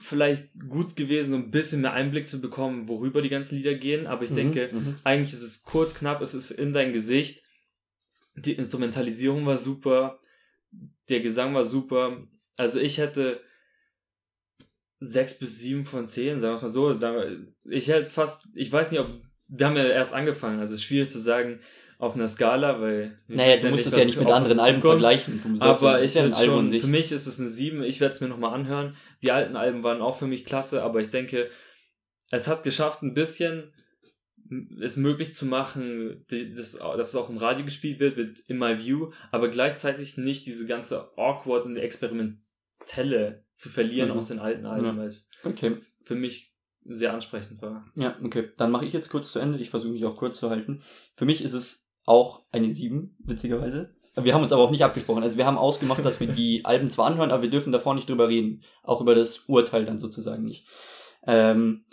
[0.00, 4.06] vielleicht gut gewesen, um ein bisschen mehr Einblick zu bekommen, worüber die ganzen Lieder gehen.
[4.06, 4.94] Aber ich mhm, denke, mhm.
[5.02, 7.42] eigentlich ist es kurz, knapp, es ist in dein Gesicht.
[8.36, 10.20] Die Instrumentalisierung war super,
[11.08, 12.28] der Gesang war super.
[12.56, 13.40] Also ich hätte
[15.00, 16.96] sechs bis sieben von zehn, sagen wir mal so.
[17.64, 19.10] Ich hätte fast, ich weiß nicht, ob
[19.48, 21.58] wir haben ja erst angefangen, also es ist schwierig zu sagen,
[22.00, 23.18] auf einer Skala, weil.
[23.28, 25.58] Naja, du musst es ja nicht mit anderen Alben vergleichen.
[25.60, 27.82] aber ich ja ein Album schon, für mich ist es eine 7.
[27.82, 28.96] Ich werde es mir nochmal anhören.
[29.22, 31.50] Die alten Alben waren auch für mich klasse, aber ich denke,
[32.30, 33.74] es hat geschafft, ein bisschen
[34.80, 38.82] es möglich zu machen, dass, dass es auch im Radio gespielt wird, mit In My
[38.82, 44.16] View, aber gleichzeitig nicht diese ganze awkward und experimentelle zu verlieren mhm.
[44.16, 44.96] aus den alten Alben, ja.
[44.96, 45.76] weil es okay.
[46.02, 47.86] für mich sehr ansprechend war.
[47.94, 48.50] Ja, okay.
[48.56, 49.58] Dann mache ich jetzt kurz zu Ende.
[49.58, 50.82] Ich versuche mich auch kurz zu halten.
[51.14, 53.94] Für mich ist es auch eine 7, witzigerweise.
[54.16, 55.22] Wir haben uns aber auch nicht abgesprochen.
[55.22, 58.08] Also wir haben ausgemacht, dass wir die Alben zwar anhören, aber wir dürfen davor nicht
[58.08, 58.64] drüber reden.
[58.82, 60.66] Auch über das Urteil dann sozusagen nicht.
[61.24, 61.84] Ähm,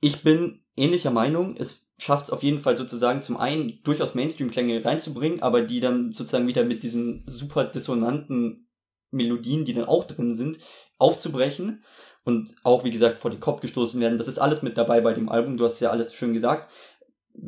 [0.00, 1.56] ich bin ähnlicher Meinung.
[1.58, 6.10] Es schafft es auf jeden Fall sozusagen zum einen durchaus Mainstream-Klänge reinzubringen, aber die dann
[6.10, 8.66] sozusagen wieder mit diesen super dissonanten
[9.10, 10.58] Melodien, die dann auch drin sind,
[10.96, 11.84] aufzubrechen
[12.24, 14.16] und auch, wie gesagt, vor den Kopf gestoßen werden.
[14.16, 15.58] Das ist alles mit dabei bei dem Album.
[15.58, 16.70] Du hast ja alles schön gesagt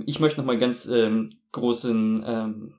[0.05, 2.75] ich möchte nochmal ganz ähm, großen ähm,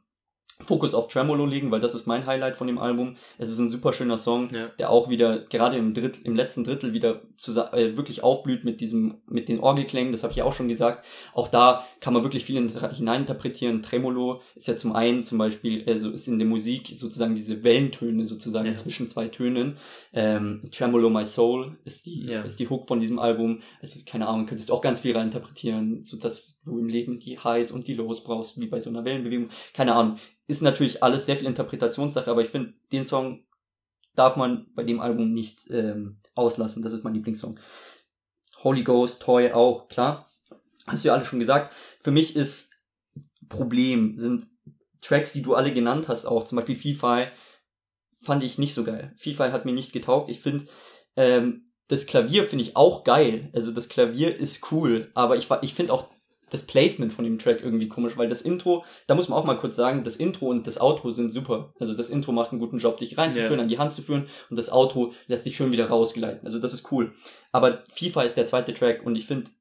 [0.60, 3.16] Fokus auf Tremolo legen, weil das ist mein Highlight von dem Album.
[3.38, 4.68] Es ist ein super schöner Song, ja.
[4.80, 7.22] der auch wieder gerade im Drittel, im letzten Drittel wieder
[7.74, 10.12] äh, wirklich aufblüht mit diesem mit den Orgelklängen.
[10.12, 11.06] Das habe ich auch schon gesagt.
[11.34, 13.84] Auch da kann man wirklich viel hineininterpretieren.
[13.84, 18.26] Tremolo ist ja zum einen zum Beispiel also ist in der Musik sozusagen diese Wellentöne
[18.26, 18.76] sozusagen ja.
[18.76, 19.78] zwischen zwei Tönen.
[20.12, 22.42] Ähm, Tremolo My Soul ist die ja.
[22.42, 23.62] ist die Hook von diesem Album.
[23.80, 27.20] Es ist keine Ahnung, könntest du auch ganz viel reininterpretieren, so dass du im Leben
[27.20, 29.50] die Highs und die Lows brauchst, wie bei so einer Wellenbewegung.
[29.74, 30.18] Keine Ahnung
[30.48, 33.46] ist natürlich alles sehr viel Interpretationssache, aber ich finde, den Song
[34.16, 36.82] darf man bei dem Album nicht ähm, auslassen.
[36.82, 37.60] Das ist mein Lieblingssong.
[38.64, 40.30] Holy Ghost, Toy auch, klar.
[40.88, 41.74] Hast du ja alle schon gesagt.
[42.02, 42.74] Für mich ist
[43.50, 44.48] Problem, sind
[45.02, 47.28] Tracks, die du alle genannt hast, auch zum Beispiel FIFA,
[48.22, 49.14] fand ich nicht so geil.
[49.16, 50.30] FIFA hat mir nicht getaugt.
[50.30, 50.66] Ich finde,
[51.16, 53.50] ähm, das Klavier finde ich auch geil.
[53.54, 56.10] Also das Klavier ist cool, aber ich, ich finde auch
[56.50, 59.58] das Placement von dem Track irgendwie komisch, weil das Intro, da muss man auch mal
[59.58, 61.74] kurz sagen, das Intro und das Outro sind super.
[61.80, 63.64] Also das Intro macht einen guten Job, dich reinzuführen, yeah.
[63.64, 66.46] an die Hand zu führen und das Outro lässt dich schön wieder rausgleiten.
[66.46, 67.14] Also das ist cool.
[67.52, 69.52] Aber FIFA ist der zweite Track und ich finde,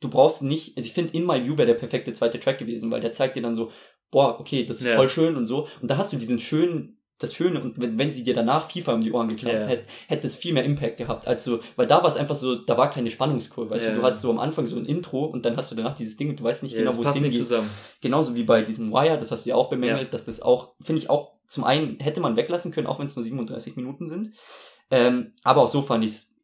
[0.00, 2.90] du brauchst nicht, also ich finde In My View wäre der perfekte zweite Track gewesen,
[2.92, 3.70] weil der zeigt dir dann so,
[4.10, 4.96] boah, okay, das ist yeah.
[4.96, 5.66] voll schön und so.
[5.80, 8.94] Und da hast du diesen schönen das Schöne, und wenn, wenn sie dir danach FIFA
[8.94, 9.66] um die Ohren geklaut yeah.
[9.66, 11.28] hätte, hätte es viel mehr Impact gehabt.
[11.28, 13.70] Also, weil da war es einfach so, da war keine Spannungskurve.
[13.70, 13.94] Weißt yeah.
[13.94, 16.16] du, du hast so am Anfang so ein Intro und dann hast du danach dieses
[16.16, 17.38] Ding und du weißt nicht yeah, genau, wo es hingeht.
[17.38, 17.70] Zusammen.
[18.00, 21.02] Genauso wie bei diesem Wire, das hast du ja auch bemängelt, dass das auch, finde
[21.02, 24.30] ich auch, zum einen hätte man weglassen können, auch wenn es nur 37 Minuten sind.
[24.90, 26.34] Ähm, aber auch so fand ich es,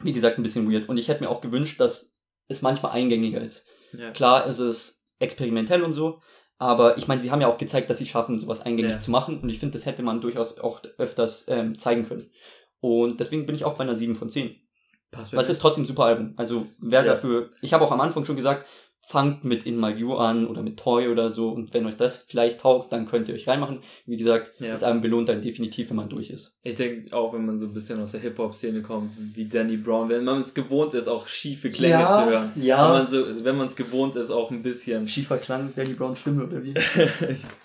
[0.00, 0.88] wie gesagt, ein bisschen weird.
[0.88, 2.16] Und ich hätte mir auch gewünscht, dass
[2.46, 3.66] es manchmal eingängiger ist.
[4.14, 6.20] Klar ist es experimentell und so,
[6.60, 9.00] aber ich meine, sie haben ja auch gezeigt, dass sie schaffen, sowas eingängig ja.
[9.00, 9.40] zu machen.
[9.40, 12.30] Und ich finde, das hätte man durchaus auch öfters ähm, zeigen können.
[12.80, 14.54] Und deswegen bin ich auch bei einer 7 von 10.
[15.10, 16.34] Passt Was ist trotzdem ein super Album.
[16.36, 17.14] Also wer ja.
[17.14, 17.48] dafür.
[17.62, 18.66] Ich habe auch am Anfang schon gesagt,
[19.10, 22.26] fangt mit In My View an oder mit Toy oder so und wenn euch das
[22.28, 23.80] vielleicht taugt, dann könnt ihr euch reinmachen.
[24.06, 24.68] Wie gesagt, ja.
[24.68, 26.56] das Album belohnt dann definitiv, wenn man durch ist.
[26.62, 30.08] Ich denke auch, wenn man so ein bisschen aus der Hip-Hop-Szene kommt, wie Danny Brown,
[30.10, 32.52] wenn man es gewohnt ist, auch schiefe Klänge ja, zu hören.
[32.54, 32.84] Ja.
[32.84, 35.08] Wenn man so, wenn man es gewohnt ist, auch ein bisschen.
[35.08, 36.74] Schiefer Klang, Danny Brown Stimme oder wie?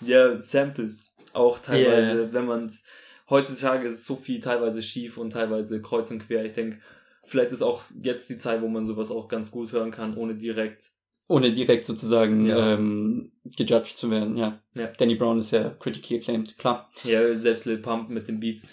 [0.00, 2.32] ja, Samples auch teilweise, yeah.
[2.32, 2.84] wenn man es
[3.30, 6.44] heutzutage ist so viel teilweise schief und teilweise kreuz und quer.
[6.44, 6.78] Ich denke,
[7.24, 10.34] vielleicht ist auch jetzt die Zeit, wo man sowas auch ganz gut hören kann, ohne
[10.34, 10.95] direkt.
[11.28, 12.74] Ohne direkt sozusagen Ja.
[12.74, 14.60] ähm, gejudged zu werden, ja.
[14.74, 14.86] Ja.
[14.98, 16.88] Danny Brown ist ja critically acclaimed, klar.
[17.04, 18.66] Ja, selbst Lil Pump mit den Beats.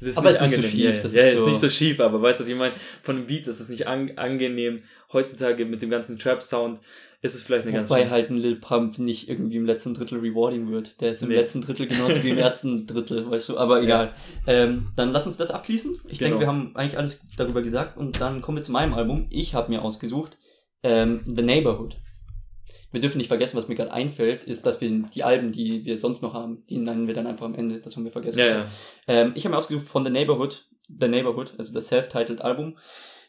[0.00, 1.60] Das ist Aber es ist nicht so schief, Ja, das ja, ist ist so- nicht
[1.60, 2.72] so schief, aber weißt du, was ich meine?
[3.02, 4.82] Von den Beats ist es nicht an, angenehm.
[5.12, 6.80] Heutzutage mit dem ganzen Trap-Sound
[7.22, 10.20] ist es vielleicht eine ganz Wobei halt ein Lil Pump nicht irgendwie im letzten Drittel
[10.20, 11.00] rewarding wird.
[11.02, 11.34] Der ist im Nee.
[11.36, 14.14] letzten Drittel genauso wie im ersten Drittel, weißt du, aber egal.
[14.46, 16.00] Ähm, dann lass uns das abschließen.
[16.08, 16.30] Ich Genau.
[16.30, 19.26] denke, wir haben eigentlich alles darüber gesagt und dann kommen wir zu meinem Album.
[19.28, 20.38] Ich habe mir ausgesucht
[20.82, 21.96] ähm, The Neighborhood.
[22.92, 25.98] Wir dürfen nicht vergessen, was mir gerade einfällt, ist, dass wir die Alben, die wir
[25.98, 27.80] sonst noch haben, die nennen wir dann einfach am Ende.
[27.80, 28.40] Das haben wir vergessen.
[28.40, 28.66] Ja, ja.
[29.06, 32.76] Ähm, ich habe mir ausgesucht von The Neighborhood, The Neighborhood, also das self-titled Album.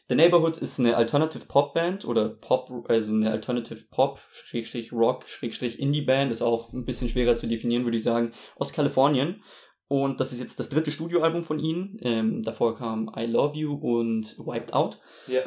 [0.08, 5.28] The Neighborhood ist eine Alternative Pop Band oder Pop, also eine Alternative Pop, Schrägstrich Rock,
[5.28, 9.42] Schrägstrich Indie Band, ist auch ein bisschen schwerer zu definieren, würde ich sagen, aus Kalifornien.
[9.86, 11.98] Und das ist jetzt das dritte Studioalbum von ihnen.
[12.02, 14.98] Ähm, davor kam I Love You und Wiped Out.
[15.28, 15.42] Ja.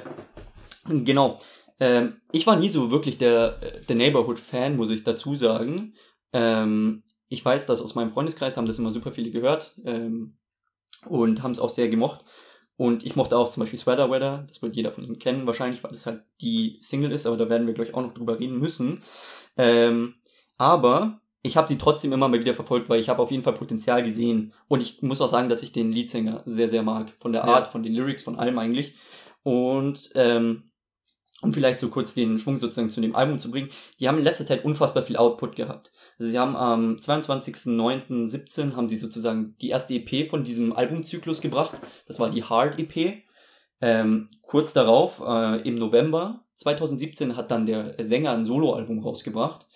[0.87, 1.39] Genau.
[1.79, 5.93] Ähm, ich war nie so wirklich der, äh, der Neighborhood-Fan, muss ich dazu sagen.
[6.33, 10.37] Ähm, ich weiß, dass aus meinem Freundeskreis haben das immer super viele gehört ähm,
[11.07, 12.23] und haben es auch sehr gemocht.
[12.77, 15.83] Und ich mochte auch zum Beispiel Sweater Weather, das wird jeder von Ihnen kennen, wahrscheinlich,
[15.83, 18.59] weil das halt die Single ist, aber da werden wir gleich auch noch drüber reden
[18.59, 19.01] müssen.
[19.57, 20.15] Ähm,
[20.57, 23.53] aber ich habe sie trotzdem immer mal wieder verfolgt, weil ich habe auf jeden Fall
[23.53, 24.53] Potenzial gesehen.
[24.67, 27.13] Und ich muss auch sagen, dass ich den Leadsänger sehr, sehr mag.
[27.19, 27.53] Von der Ja.
[27.53, 28.95] Art, von den Lyrics, von allem eigentlich.
[29.43, 30.71] Und ähm,
[31.45, 34.23] um vielleicht so kurz den Schwung sozusagen zu dem Album zu bringen, die haben in
[34.23, 35.91] letzter Zeit unfassbar viel Output gehabt.
[36.17, 41.79] Also sie haben am 22.09.17 haben sie sozusagen die erste EP von diesem Albumzyklus gebracht.
[42.07, 43.23] Das war die Hard EP.
[43.81, 49.67] Ähm, kurz darauf, äh, im November 2017, hat dann der Sänger ein Soloalbum rausgebracht.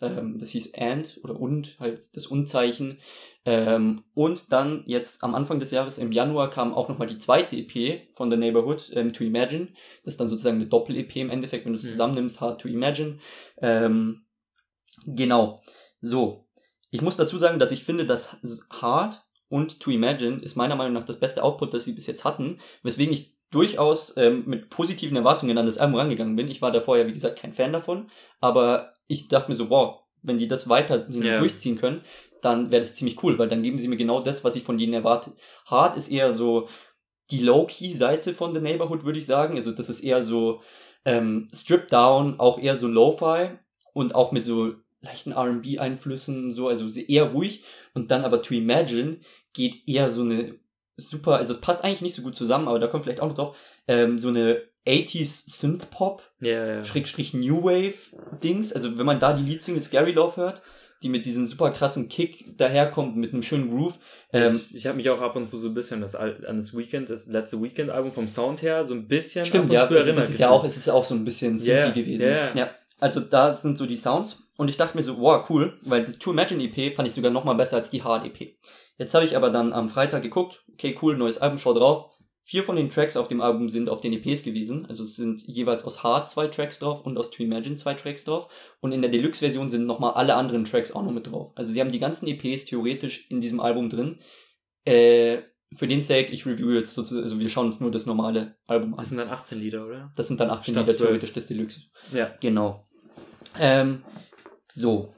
[0.00, 2.98] Ähm, das hieß And oder Und, halt das Unzeichen.
[3.44, 7.56] Ähm, und dann jetzt am Anfang des Jahres, im Januar, kam auch nochmal die zweite
[7.56, 9.68] EP von The Neighborhood, ähm, To Imagine.
[10.04, 11.90] Das ist dann sozusagen eine Doppel-EP im Endeffekt, wenn du es Mhm.
[11.90, 13.18] zusammennimmst, Hard to Imagine.
[13.60, 14.26] Ähm,
[15.06, 15.62] genau.
[16.00, 16.46] So.
[16.90, 18.36] Ich muss dazu sagen, dass ich finde, dass
[18.70, 22.24] Hard und To Imagine ist meiner Meinung nach das beste Output, das sie bis jetzt
[22.24, 26.50] hatten, weswegen ich durchaus ähm, mit positiven Erwartungen an das Album rangegangen bin.
[26.50, 30.02] Ich war davor ja, wie gesagt, kein Fan davon, aber ich dachte mir so, wow,
[30.22, 31.38] wenn die das weiterhin Ja.
[31.40, 32.02] durchziehen können,
[32.42, 34.78] dann wäre das ziemlich cool, weil dann geben sie mir genau das, was ich von
[34.78, 35.32] denen erwarte.
[35.66, 36.68] Hard ist eher so
[37.30, 39.56] die Low-Key-Seite von The Neighborhood, würde ich sagen.
[39.56, 40.62] Also das ist eher so
[41.04, 43.58] ähm, Strip Down, auch eher so Lo-Fi
[43.92, 47.64] und auch mit so leichten R&B-Einflüssen, so, also eher ruhig.
[47.94, 49.18] Und dann aber To Imagine
[49.52, 50.58] geht eher so eine
[50.96, 53.36] super, also es passt eigentlich nicht so gut zusammen, aber da kommt vielleicht auch noch
[53.36, 56.84] drauf, ähm, so eine 80s Synth-Pop, Ja, ja.
[56.84, 57.94] Schrägstrich New Wave
[58.42, 58.72] Dings.
[58.72, 60.62] Also wenn man da die Leadsingle Scary Love hört,
[61.02, 63.98] die mit diesem super krassen Kick daherkommt, mit einem schönen Groove.
[64.32, 66.76] Ähm, ich ich habe mich auch ab und zu so ein bisschen das, an das
[66.76, 70.18] Weekend, das letzte Weekend-Album vom Sound her, so ein bisschen stimmt, ja, zu also erinnert.
[70.24, 72.22] das ist ja auch, es ist ja auch so ein bisschen Ja, Synthy gewesen.
[72.22, 72.54] ja.
[72.54, 72.70] ja.
[73.00, 76.18] Also da sind so die Sounds und ich dachte mir so, wow, cool, weil die
[76.18, 78.56] To Imagine EP fand ich sogar noch mal besser als die Hard EP.
[78.96, 82.10] Jetzt habe ich aber dann am Freitag geguckt, okay, cool, neues Album, schau drauf.
[82.48, 84.86] Vier von den Tracks auf dem Album sind auf den EPs gewesen.
[84.86, 88.24] Also es sind jeweils aus Hard zwei Tracks drauf und aus To Imagine zwei Tracks
[88.24, 88.48] drauf.
[88.80, 91.52] Und in der Deluxe-Version sind nochmal alle anderen Tracks auch noch mit drauf.
[91.56, 94.20] Also sie haben die ganzen EPs theoretisch in diesem Album drin.
[94.86, 95.42] Äh,
[95.76, 98.94] für den Sake, ich review jetzt sozusagen, also wir schauen uns nur das normale Album
[98.94, 99.00] an.
[99.00, 100.10] Das sind dann 18 Lieder, oder?
[100.16, 101.06] Das sind dann 18 Statt Lieder 12.
[101.06, 101.80] theoretisch des Deluxe.
[102.14, 102.34] Ja.
[102.40, 102.88] Genau.
[103.60, 104.04] Ähm,
[104.72, 105.12] so.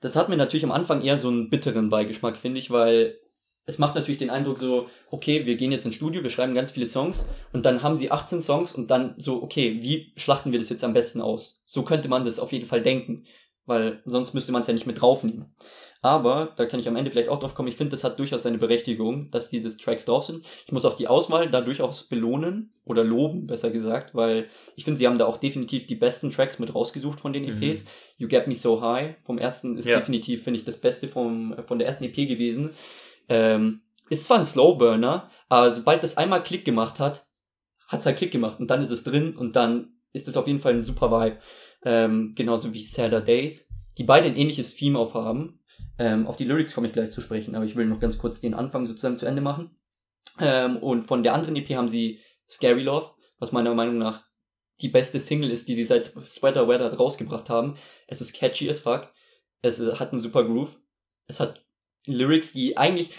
[0.00, 3.20] Das hat mir natürlich am Anfang eher so einen bitteren Beigeschmack, finde ich, weil
[3.66, 6.72] es macht natürlich den Eindruck so, okay, wir gehen jetzt ins Studio, wir schreiben ganz
[6.72, 10.58] viele Songs und dann haben sie 18 Songs und dann so, okay, wie schlachten wir
[10.58, 11.62] das jetzt am besten aus?
[11.64, 13.24] So könnte man das auf jeden Fall denken,
[13.66, 15.54] weil sonst müsste man es ja nicht mit draufnehmen.
[16.04, 18.42] Aber, da kann ich am Ende vielleicht auch drauf kommen, ich finde, das hat durchaus
[18.42, 20.44] seine Berechtigung, dass diese Tracks drauf sind.
[20.66, 24.98] Ich muss auch die Auswahl da durchaus belohnen oder loben, besser gesagt, weil ich finde,
[24.98, 27.62] sie haben da auch definitiv die besten Tracks mit rausgesucht von den Mhm.
[27.62, 27.84] EPs.
[28.16, 30.00] You Get Me So High vom ersten ist Ja.
[30.00, 32.70] definitiv, finde ich, das Beste vom, von der ersten EP gewesen.
[33.32, 37.26] Ähm, ist zwar ein Slowburner, aber sobald das einmal Klick gemacht hat,
[37.88, 40.60] hat's halt Klick gemacht und dann ist es drin und dann ist es auf jeden
[40.60, 41.38] Fall ein super Vibe.
[41.82, 45.64] Ähm, genauso wie Sadder Days, die beide ein ähnliches Theme aufhaben.
[45.98, 48.42] Ähm, auf die Lyrics komme ich gleich zu sprechen, aber ich will noch ganz kurz
[48.42, 49.74] den Anfang sozusagen zu Ende machen.
[50.38, 54.26] Ähm, und von der anderen EP haben sie Scary Love, was meiner Meinung nach
[54.82, 57.76] die beste Single ist, die sie seit Sweater Weather rausgebracht haben.
[58.06, 59.08] Es ist catchy as fuck.
[59.62, 60.78] Es äh, hat einen super Groove.
[61.28, 61.64] Es hat
[62.06, 63.10] Lyrics, die eigentlich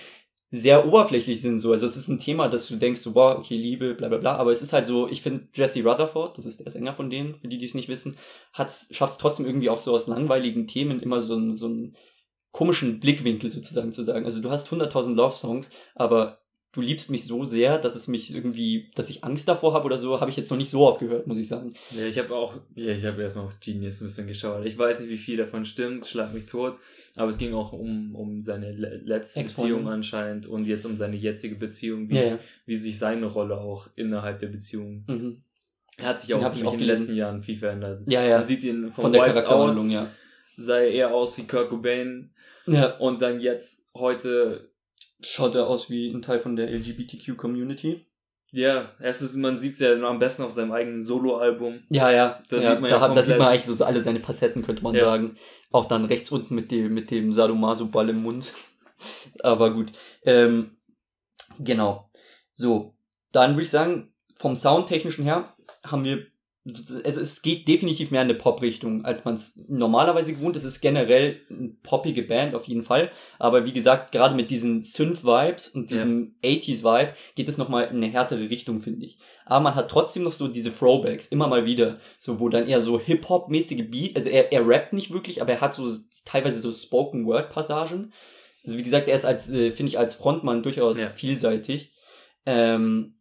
[0.52, 1.72] sehr oberflächlich sind, so.
[1.72, 4.36] Also es ist ein Thema, dass du denkst, so, wow, okay, Liebe, bla bla bla.
[4.36, 7.36] Aber es ist halt so, ich finde, Jesse Rutherford, das ist der Sänger von denen,
[7.36, 8.18] für die, die es nicht wissen,
[8.52, 11.98] schafft es trotzdem irgendwie auch so aus langweiligen Themen immer so einen, so einen
[12.52, 14.26] komischen Blickwinkel sozusagen zu sagen.
[14.26, 16.43] Also du hast 100.000 Love-Songs, aber
[16.74, 19.98] du liebst mich so sehr, dass es mich irgendwie, dass ich Angst davor habe oder
[19.98, 21.72] so, habe ich jetzt noch nicht so oft gehört, muss ich sagen.
[21.92, 24.66] Ja, ich habe auch, ja, ich habe erstmal auf Genius ein bisschen geschaut.
[24.66, 26.78] Ich weiß nicht, wie viel davon stimmt, schlag mich tot,
[27.16, 31.16] aber es ging auch um, um seine le letzte Beziehung anscheinend und jetzt um seine
[31.16, 32.40] jetzige Beziehung, wie, ja, ja.
[32.66, 35.06] wie sich seine Rolle auch innerhalb der Beziehung.
[35.08, 35.44] Mhm.
[35.98, 38.02] Er hat sich auch, ziemlich auch in den letzten Jahren viel verändert.
[38.08, 38.40] Ja, ja.
[38.40, 40.10] Man sieht ihn von der Charakterhandlung, ja.
[40.58, 42.32] Sei eher aus wie Kurt Cobain.
[42.66, 42.98] Ja.
[42.98, 44.73] Und dann jetzt heute
[45.24, 48.06] schaut er aus wie ein Teil von der LGBTQ-Community.
[48.52, 51.80] Ja, ist, man sieht es ja am besten auf seinem eigenen Soloalbum.
[51.90, 52.40] Ja, ja.
[52.50, 54.64] Da, ja, sieht, man da, ja da sieht man eigentlich so, so alle seine Facetten,
[54.64, 55.06] könnte man ja.
[55.06, 55.36] sagen.
[55.72, 58.54] Auch dann rechts unten mit dem, mit dem Sadomaso-Ball im Mund.
[59.40, 59.92] Aber gut.
[60.24, 60.78] Ähm,
[61.58, 62.12] genau.
[62.54, 62.96] So.
[63.32, 66.28] Dann würde ich sagen, vom Soundtechnischen her haben wir
[66.66, 70.64] also es geht definitiv mehr in eine Pop-Richtung, als man es normalerweise gewohnt ist.
[70.64, 73.12] Es ist generell eine poppige Band auf jeden Fall.
[73.38, 76.52] Aber wie gesagt, gerade mit diesen Synth-Vibes und diesem ja.
[76.52, 79.18] 80s-Vibe geht es nochmal in eine härtere Richtung, finde ich.
[79.46, 82.82] Aber man hat trotzdem noch so diese Throwbacks, immer mal wieder, so wo dann eher
[82.82, 86.72] so Hip-Hop-mäßige Beat, also er, er rappt nicht wirklich, aber er hat so teilweise so
[86.72, 88.14] Spoken-Word-Passagen.
[88.64, 91.10] Also wie gesagt, er ist als, äh, finde ich, als Frontmann durchaus ja.
[91.10, 91.92] vielseitig.
[92.46, 93.16] Ähm,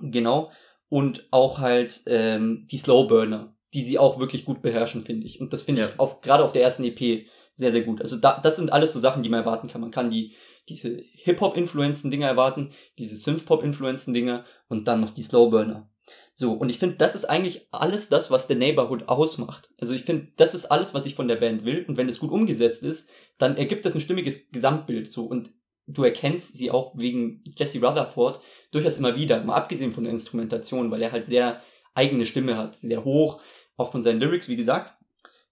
[0.00, 0.52] genau
[0.90, 5.40] und auch halt ähm, die Slowburner, die sie auch wirklich gut beherrschen, finde ich.
[5.40, 5.88] Und das finde ja.
[5.88, 8.02] ich auch gerade auf der ersten EP sehr, sehr gut.
[8.02, 9.80] Also da, das sind alles so Sachen, die man erwarten kann.
[9.80, 10.34] Man kann die
[10.68, 15.90] diese Hip-Hop-Influenzen-Dinger erwarten, diese Synth-Pop-Influenzen-Dinger und dann noch die Slowburner.
[16.32, 19.70] So, und ich finde, das ist eigentlich alles das, was der Neighborhood ausmacht.
[19.78, 21.84] Also ich finde, das ist alles, was ich von der Band will.
[21.86, 25.10] Und wenn es gut umgesetzt ist, dann ergibt das ein stimmiges Gesamtbild.
[25.10, 25.50] So, und
[25.92, 30.90] du erkennst sie auch wegen Jesse Rutherford durchaus immer wieder, mal abgesehen von der Instrumentation,
[30.90, 31.60] weil er halt sehr
[31.94, 33.40] eigene Stimme hat, sehr hoch,
[33.76, 34.94] auch von seinen Lyrics, wie gesagt.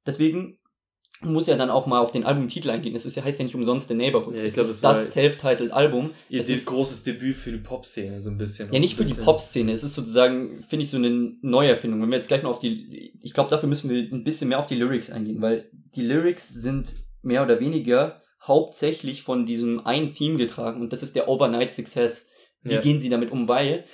[0.06, 0.58] Deswegen
[1.20, 2.94] muss er dann auch mal auf den Albumtitel eingehen.
[2.94, 4.36] Es ist ja, heißt ja nicht umsonst The Neighborhood.
[4.36, 6.10] Ja, ich glaube, es ist das self-titled Album.
[6.28, 8.72] Ihr seht großes Debüt für die Pop-Szene, so ein bisschen.
[8.72, 9.72] Ja, nicht für die Pop-Szene.
[9.72, 11.10] Es ist sozusagen, finde ich, so eine
[11.42, 12.00] Neuerfindung.
[12.00, 14.60] Wenn wir jetzt gleich noch auf die, ich glaube, dafür müssen wir ein bisschen mehr
[14.60, 20.14] auf die Lyrics eingehen, weil die Lyrics sind mehr oder weniger hauptsächlich von diesem einen
[20.14, 22.28] Theme getragen und das ist der Overnight Success.
[22.62, 22.80] Wie ja.
[22.80, 23.46] gehen sie damit um?
[23.46, 23.84] Weil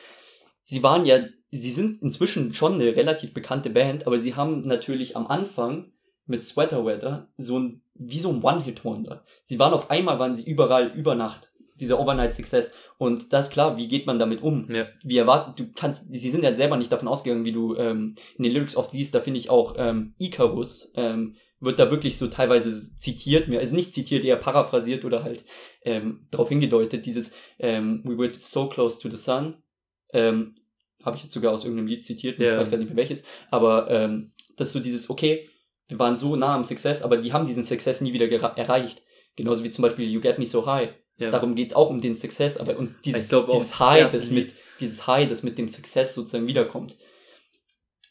[0.62, 5.16] sie waren ja, sie sind inzwischen schon eine relativ bekannte Band, aber sie haben natürlich
[5.16, 5.92] am Anfang
[6.26, 9.24] mit Sweater Weather so ein, wie so ein One-Hit-Wonder.
[9.44, 11.50] Sie waren auf einmal, waren sie überall über Nacht.
[11.80, 12.72] Dieser Overnight Success.
[12.98, 14.72] Und das ist klar, wie geht man damit um?
[14.72, 14.86] Ja.
[15.02, 18.44] Wie erwartet, du kannst, sie sind ja selber nicht davon ausgegangen, wie du ähm, in
[18.44, 22.26] den Lyrics oft siehst, da finde ich auch ähm, Icarus, ähm, wird da wirklich so
[22.28, 25.44] teilweise zitiert, mir also nicht zitiert, eher paraphrasiert oder halt
[25.82, 29.62] ähm, darauf hingedeutet, dieses ähm, We were so close to the sun,
[30.12, 30.54] ähm,
[31.04, 32.52] habe ich jetzt sogar aus irgendeinem Lied zitiert, yeah.
[32.52, 35.48] ich weiß gar nicht mehr welches, aber ähm, das ist so dieses, okay,
[35.88, 39.02] wir waren so nah am Success, aber die haben diesen Success nie wieder erreicht.
[39.36, 40.90] Genauso wie zum Beispiel You Get Me So High.
[41.16, 41.30] Ja.
[41.30, 45.28] Darum geht's auch um den Success, aber und dieses, dieses High, das mit, dieses High,
[45.28, 46.96] das mit dem Success sozusagen wiederkommt.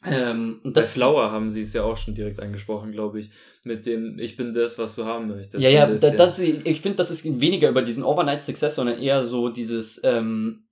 [0.05, 3.31] Ähm, und das Bei Flower haben sie es ja auch schon direkt angesprochen, glaube ich.
[3.63, 5.63] Mit dem, ich bin das, was du haben möchtest.
[5.63, 9.25] Ja, ja, das, das, ich finde, das ist weniger über diesen Overnight Success, sondern eher
[9.25, 10.67] so dieses, ähm,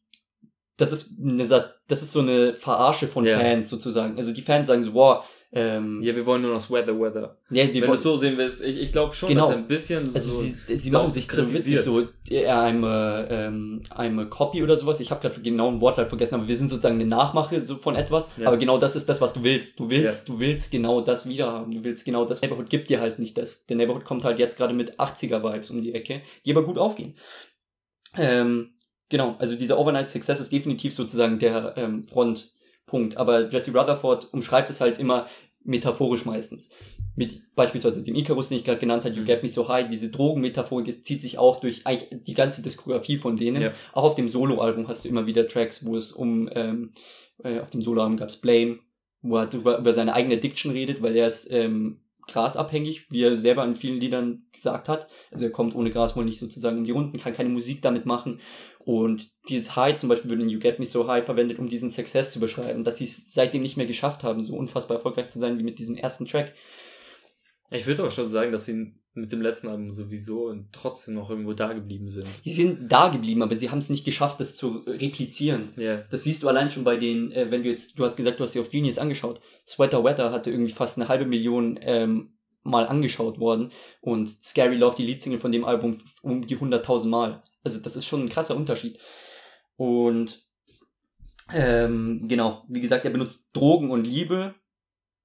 [0.76, 3.40] das ist eine, das ist so eine Verarsche von ja.
[3.40, 4.18] Fans sozusagen.
[4.18, 7.38] Also die Fans sagen so, wow, ähm, ja, wir wollen nur noch Weather, Weather.
[7.50, 9.48] Ja, Wenn du es so sehen willst, ich, ich glaube schon, genau.
[9.48, 14.22] dass ein bisschen also so sie, sie machen sich kritisiert so, I'm a, ähm, I'm
[14.22, 15.02] a copy oder sowas.
[15.02, 17.96] Ich habe gerade genau ein Wortlaut vergessen, aber wir sind sozusagen eine Nachmache so von
[17.96, 18.32] etwas.
[18.38, 18.48] Ja.
[18.48, 19.78] Aber genau das ist das, was du willst.
[19.78, 20.34] Du willst, ja.
[20.34, 21.74] du willst genau das wieder haben.
[21.74, 22.42] Du willst genau das.
[22.42, 23.66] Neighborhood gibt dir halt nicht das.
[23.66, 26.78] Der Neighborhood kommt halt jetzt gerade mit 80er Vibes um die Ecke, die aber gut
[26.78, 27.18] aufgehen.
[28.18, 28.76] Ähm,
[29.10, 32.54] genau, also dieser Overnight Success ist definitiv sozusagen der ähm, Front
[32.92, 33.18] Punkt.
[33.18, 35.28] Aber Jesse Rutherford umschreibt es halt immer
[35.64, 36.70] metaphorisch meistens.
[37.16, 39.26] Mit beispielsweise dem Icarus, den ich gerade genannt habe, You mhm.
[39.26, 43.18] Get Me So High, diese Drogenmetaphorik, es zieht sich auch durch eigentlich die ganze Diskografie
[43.18, 43.62] von denen.
[43.62, 43.72] Ja.
[43.94, 46.94] Auch auf dem Soloalbum hast du immer wieder Tracks, wo es um, ähm,
[47.44, 48.80] äh, auf dem Soloalbum gab's Blame,
[49.22, 53.38] wo er über, über seine eigene Addiction redet, weil er ist ähm, grasabhängig, wie er
[53.38, 55.08] selber in vielen Liedern gesagt hat.
[55.32, 58.06] Also er kommt ohne Gras wohl nicht sozusagen in die Runden, kann keine Musik damit
[58.06, 58.40] machen.
[58.80, 61.92] Und dieses High zum Beispiel wird in You Get Me So High verwendet, um diesen
[61.92, 65.40] Success zu beschreiben, dass sie es seitdem nicht mehr geschafft haben, so unfassbar erfolgreich zu
[65.40, 66.54] sein wie mit diesem ersten Track.
[67.70, 71.54] Ich würde aber schon sagen, dass sie mit dem letzten Album sowieso trotzdem noch irgendwo
[71.54, 72.28] da geblieben sind.
[72.46, 75.70] Die sind da geblieben, aber sie haben es nicht geschafft, das zu replizieren.
[75.78, 76.06] Yeah.
[76.10, 78.44] Das siehst du allein schon bei den, äh, wenn du jetzt, du hast gesagt, du
[78.44, 79.42] hast dir auf Genius angeschaut.
[79.68, 82.34] Sweater Weather hatte irgendwie fast eine halbe Million ähm,
[82.64, 87.42] Mal angeschaut worden und Scary Love, die Leadsingle von dem Album, um die 100.000 Mal.
[87.64, 89.00] Also das ist schon ein krasser Unterschied.
[89.78, 90.46] Und
[91.52, 94.54] ähm, genau, wie gesagt, er benutzt Drogen und Liebe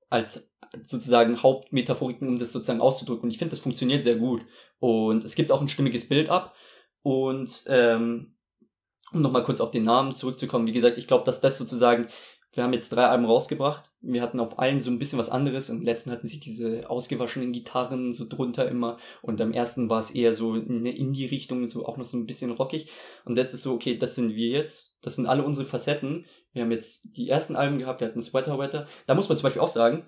[0.09, 0.51] als
[0.83, 3.25] sozusagen Hauptmetaphoriken, um das sozusagen auszudrücken.
[3.25, 4.45] Und ich finde, das funktioniert sehr gut.
[4.79, 6.55] Und es gibt auch ein stimmiges Bild ab.
[7.03, 8.35] Und, ähm,
[9.13, 12.09] um nochmal kurz auf den Namen zurückzukommen, wie gesagt, ich glaube, dass das sozusagen,
[12.53, 15.69] wir haben jetzt drei Alben rausgebracht, wir hatten auf allen so ein bisschen was anderes,
[15.69, 20.11] im letzten hatten sie diese ausgewaschenen Gitarren so drunter immer und am ersten war es
[20.11, 22.91] eher so eine Indie-Richtung, so auch noch so ein bisschen rockig
[23.25, 26.25] und jetzt ist so, okay, das sind wir jetzt, das sind alle unsere Facetten,
[26.57, 29.45] wir haben jetzt die ersten Alben gehabt, wir hatten Sweater Wetter, da muss man zum
[29.45, 30.05] Beispiel auch sagen,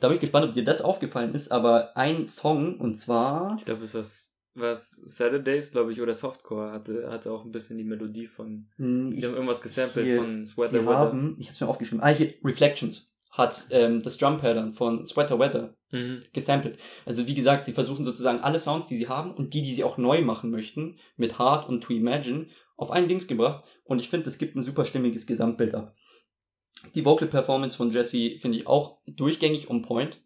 [0.00, 3.54] da bin ich gespannt, ob dir das aufgefallen ist, aber ein Song und zwar...
[3.58, 4.04] Ich glaube, es war
[4.58, 8.68] was Saturdays, glaube ich, oder Softcore hatte, hatte auch ein bisschen die Melodie von.
[8.76, 10.98] Hm, Die ich, haben irgendwas gesampelt von Sweater sie Weather.
[10.98, 15.38] haben, ich hab's mir aufgeschrieben, ah, hier, Reflections hat ähm, das Drum Pattern von Sweater
[15.38, 16.22] Weather Mhm.
[16.32, 16.78] gesampelt.
[17.04, 19.84] Also wie gesagt, sie versuchen sozusagen alle Sounds, die sie haben und die, die sie
[19.84, 23.64] auch neu machen möchten, mit Hard und To Imagine, auf ein Dings gebracht.
[23.84, 25.94] Und ich finde, es gibt ein super stimmiges Gesamtbild ab.
[26.94, 30.20] Die Vocal Performance von Jesse finde ich auch durchgängig on point.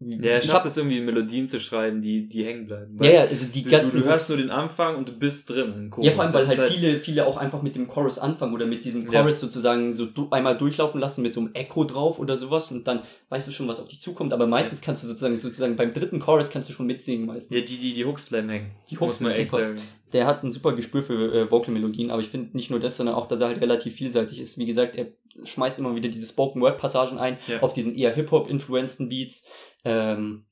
[0.00, 2.96] Ja, er schafft es irgendwie Melodien zu schreiben, die, die hängen bleiben.
[3.02, 5.50] ja, ja, also die du, ganzen du, du hörst nur den Anfang und du bist
[5.50, 5.90] drin.
[6.00, 8.66] Ja, vor allem, weil ist halt viele, viele auch einfach mit dem Chorus anfangen oder
[8.66, 9.22] mit diesem Ja.
[9.22, 12.86] Chorus sozusagen so du einmal durchlaufen lassen mit so einem Echo drauf oder sowas und
[12.86, 13.00] dann
[13.30, 16.20] weißt du schon, was auf dich zukommt, aber meistens kannst du sozusagen, sozusagen beim dritten
[16.20, 17.58] Chorus kannst du schon mitsingen meistens.
[17.60, 18.70] Ja, die, die, die Hooks bleiben hängen.
[18.88, 19.62] Die Hooks muss man sind echt super.
[19.64, 19.80] sagen.
[20.12, 23.14] Der hat ein super Gespür für äh, Vocal-Melodien, aber ich finde nicht nur das, sondern
[23.14, 24.56] auch, dass er halt relativ vielseitig ist.
[24.58, 25.08] Wie gesagt, er
[25.44, 27.60] schmeißt immer wieder diese Spoken-Word-Passagen ein, Ja.
[27.60, 29.44] auf diesen eher Hip-Hop-influenceden Beats.
[29.84, 30.44] Ähm,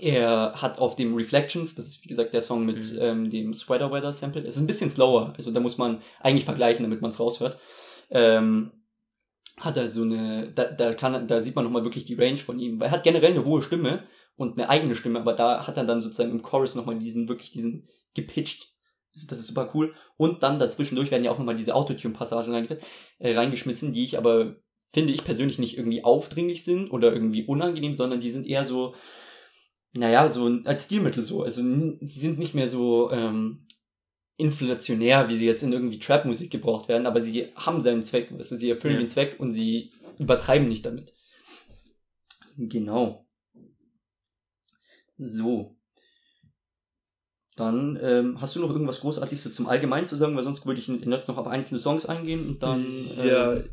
[0.00, 2.98] er hat auf dem Reflections, das ist wie gesagt der Song mit Mhm.
[3.00, 6.44] ähm, dem Sweater Weather Sample, es ist ein bisschen slower, also da muss man eigentlich
[6.44, 7.58] vergleichen, damit man es raushört.
[8.10, 8.72] Ähm,
[9.56, 12.58] hat er so eine, da, da kann, da sieht man nochmal wirklich die Range von
[12.58, 14.04] ihm, weil er hat generell eine hohe Stimme
[14.36, 17.50] und eine eigene Stimme, aber da hat er dann sozusagen im Chorus nochmal diesen, wirklich
[17.50, 18.69] diesen gepitcht.
[19.12, 19.94] Das ist- super cool.
[20.16, 22.78] Und dann dazwischendurch werden ja auch nochmal diese Autotune-Passagen reinge
[23.18, 24.56] äh, reingeschmissen, die ich aber,
[24.92, 28.94] finde ich persönlich nicht irgendwie aufdringlich sind oder irgendwie unangenehm, sondern die sind eher so,
[29.94, 31.42] naja, so als Stilmittel so.
[31.42, 33.66] Also sie sind nicht mehr so ähm,
[34.36, 38.56] inflationär, wie sie jetzt in irgendwie Trap-Musik gebraucht werden, aber sie haben seinen Zweck, also
[38.56, 39.00] sie erfüllen Ja.
[39.00, 41.12] den Zweck und sie übertreiben nicht damit.
[42.56, 43.26] Genau.
[45.18, 45.76] So.
[47.56, 50.80] Dann ähm, hast du noch irgendwas Großartiges so zum Allgemeinen zu sagen, weil sonst würde
[50.80, 52.86] ich jetzt noch auf einzelne Songs eingehen und dann.
[53.22, 53.64] Ja, ähm,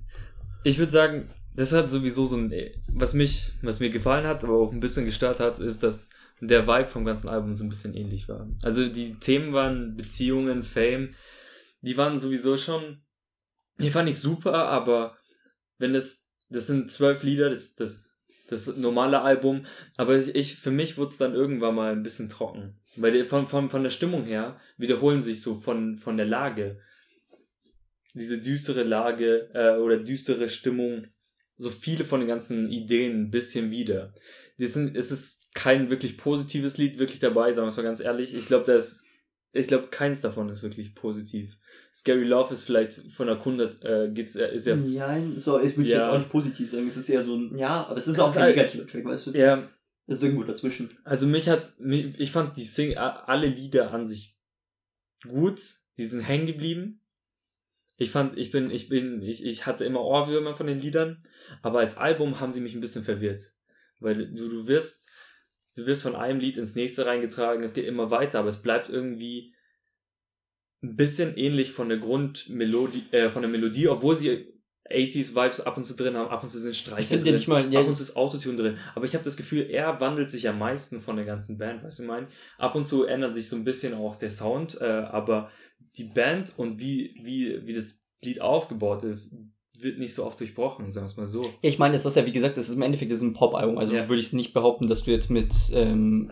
[0.64, 2.54] ich würde sagen, das hat sowieso so ein,
[2.88, 6.10] was mich, was mir gefallen hat, aber auch ein bisschen gestört hat, ist, dass
[6.40, 8.48] der Vibe vom ganzen Album so ein bisschen ähnlich war.
[8.64, 11.16] Also die Themen waren Beziehungen, Fame,
[11.82, 13.02] die waren sowieso schon,
[13.80, 15.18] die fand ich super, aber
[15.78, 18.12] wenn das, das sind zwölf Lieder, das, das,
[18.50, 19.66] das normale Album,
[19.96, 22.80] aber ich, ich für mich wurde es dann irgendwann mal ein bisschen trocken.
[22.98, 26.80] Weil die, von, von, von der Stimmung her wiederholen sich so von, von der Lage
[28.14, 31.04] diese düstere Lage äh, oder düstere Stimmung,
[31.58, 34.14] so viele von den ganzen Ideen ein bisschen wieder.
[34.58, 38.00] Das sind, es ist kein wirklich positives Lied wirklich dabei, sagen wir es mal ganz
[38.00, 38.34] ehrlich.
[38.34, 39.04] Ich glaube, das,
[39.54, 41.58] ich glaube, keins davon ist wirklich positiv.
[41.94, 45.78] Scary Love ist vielleicht von der Kunde, äh, geht's, äh, ist ja, Ja, so, ich
[45.78, 45.98] würde Ja.
[45.98, 46.88] jetzt auch nicht positiv sagen.
[46.88, 48.88] Es ist eher so ein, ja, aber es ist Es auch ist kein halt- negativer
[48.88, 49.32] Track, weißt du?
[49.32, 49.70] ja,
[50.08, 50.90] ist irgendwo dazwischen.
[51.04, 54.38] also mich hat, ich fand die Sing, alle Lieder an sich
[55.28, 55.62] gut,
[55.98, 57.02] die sind hängen geblieben.
[57.98, 61.24] Ich fand, ich bin, ich bin, ich, ich hatte immer Ohrwürmer von den Liedern,
[61.62, 63.44] aber als Album haben sie mich ein bisschen verwirrt.
[64.00, 65.10] Weil du, du wirst,
[65.76, 68.90] du wirst von einem Lied ins nächste reingetragen, es geht immer weiter, aber es bleibt
[68.90, 69.56] irgendwie
[70.84, 74.57] ein bisschen ähnlich von der Grundmelodie, äh, von der Melodie, obwohl sie
[74.90, 76.76] 80s Vibes ab und zu drin haben, ab und zu sind
[77.08, 78.78] finde drin, ja nicht mal, ja, ab und zu ist Autotune drin.
[78.96, 82.00] Aber ich habe das Gefühl, er wandelt sich am meisten von der ganzen Band, weißt
[82.00, 82.28] du, ich mein?
[82.58, 85.50] Ab und zu ändert sich so ein bisschen auch der Sound, äh, aber
[85.98, 89.36] die Band und wie, wie, wie das Lied aufgebaut ist,
[89.80, 91.54] wird nicht so oft durchbrochen, sagen wir es mal so.
[91.62, 93.78] ich meine, das ist ja, wie gesagt, das ist im Endeffekt das ist ein Pop-Album.
[93.78, 94.10] Also Ja.
[94.10, 96.32] würde ich nicht behaupten, dass du jetzt mit ähm,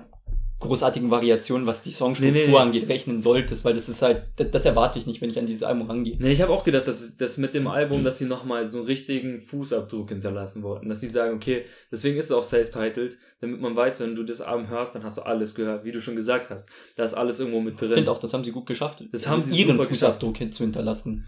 [0.66, 2.58] großartigen Variationen, was die Songstruktur Nee, nee, nee.
[2.58, 5.46] angeht, rechnen solltest, weil das ist halt, das, das erwarte ich nicht, wenn ich an
[5.46, 6.18] dieses Album rangehe.
[6.20, 8.88] Nee, ich habe auch gedacht, dass, dass mit dem Album, dass sie nochmal so einen
[8.88, 10.90] richtigen Fußabdruck hinterlassen wollten.
[10.90, 14.42] Dass sie sagen, okay, deswegen ist es auch self-titled, damit man weiß, wenn du das
[14.42, 16.70] Album hörst, dann hast du alles gehört, wie du schon gesagt hast.
[16.96, 17.94] Da ist alles irgendwo mit Ich drin.
[17.94, 19.04] finde auch, das haben sie gut geschafft.
[19.12, 21.26] Das haben sie ihren Fußabdruck hin zu hinterlassen.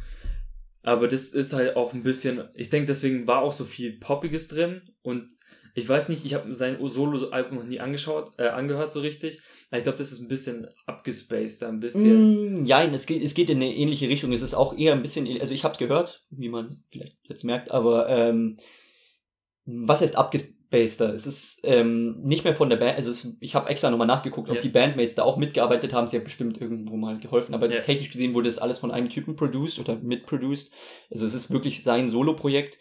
[0.84, 4.48] Aber das ist halt auch ein bisschen, ich denke, deswegen war auch so viel Poppiges
[4.48, 5.30] drin und
[5.78, 9.42] ich weiß nicht, ich habe sein Solo-Album noch nie angeschaut, äh, angehört so richtig.
[9.72, 12.62] Ich glaube, das ist ein bisschen abgespaced, ein bisschen.
[12.62, 14.32] Mm, Nein, es geht, es geht in eine ähnliche Richtung.
[14.32, 17.44] Es ist auch eher ein bisschen, also ich habe es gehört, wie man vielleicht jetzt
[17.44, 18.58] merkt, aber ähm,
[19.66, 21.14] was heißt abgespaceder?
[21.14, 24.50] Es ist ähm, nicht mehr von der Band, also es, ich habe extra nochmal nachgeguckt,
[24.50, 24.62] ob Ja.
[24.62, 26.08] die Bandmates da auch mitgearbeitet haben.
[26.08, 27.82] Sie haben bestimmt irgendwo mal geholfen, aber Ja.
[27.82, 30.72] technisch gesehen wurde es alles von einem Typen produced oder mitproduced.
[31.12, 32.80] Also es ist wirklich sein Solo-Projekt.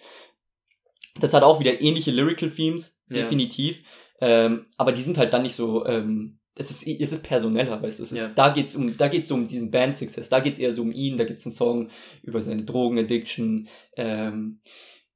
[1.20, 3.22] Das hat auch wieder ähnliche Lyrical Themes, Ja.
[3.22, 3.82] definitiv.
[4.20, 7.98] Ähm, aber die sind halt dann nicht so ähm, es ist, es ist personeller, weißt
[7.98, 8.32] du, es ist, Ja.
[8.34, 11.24] da geht's um, da geht's um diesen Band-Success, da geht's eher so um ihn, da
[11.24, 11.90] gibt's einen Song
[12.22, 14.62] über seine Drogen-Addiction, ähm,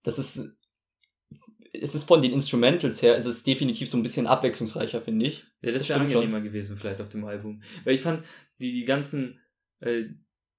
[0.03, 0.51] das ist,
[1.73, 5.45] es ist von den Instrumentals her, es ist definitiv so ein bisschen abwechslungsreicher, finde ich.
[5.63, 6.23] Ja, das Das wäre stimmt schon.
[6.23, 7.63] angenehmer gewesen vielleicht auf dem Album.
[7.85, 8.23] Weil ich fand,
[8.61, 9.41] die, die ganzen,
[9.81, 10.05] äh,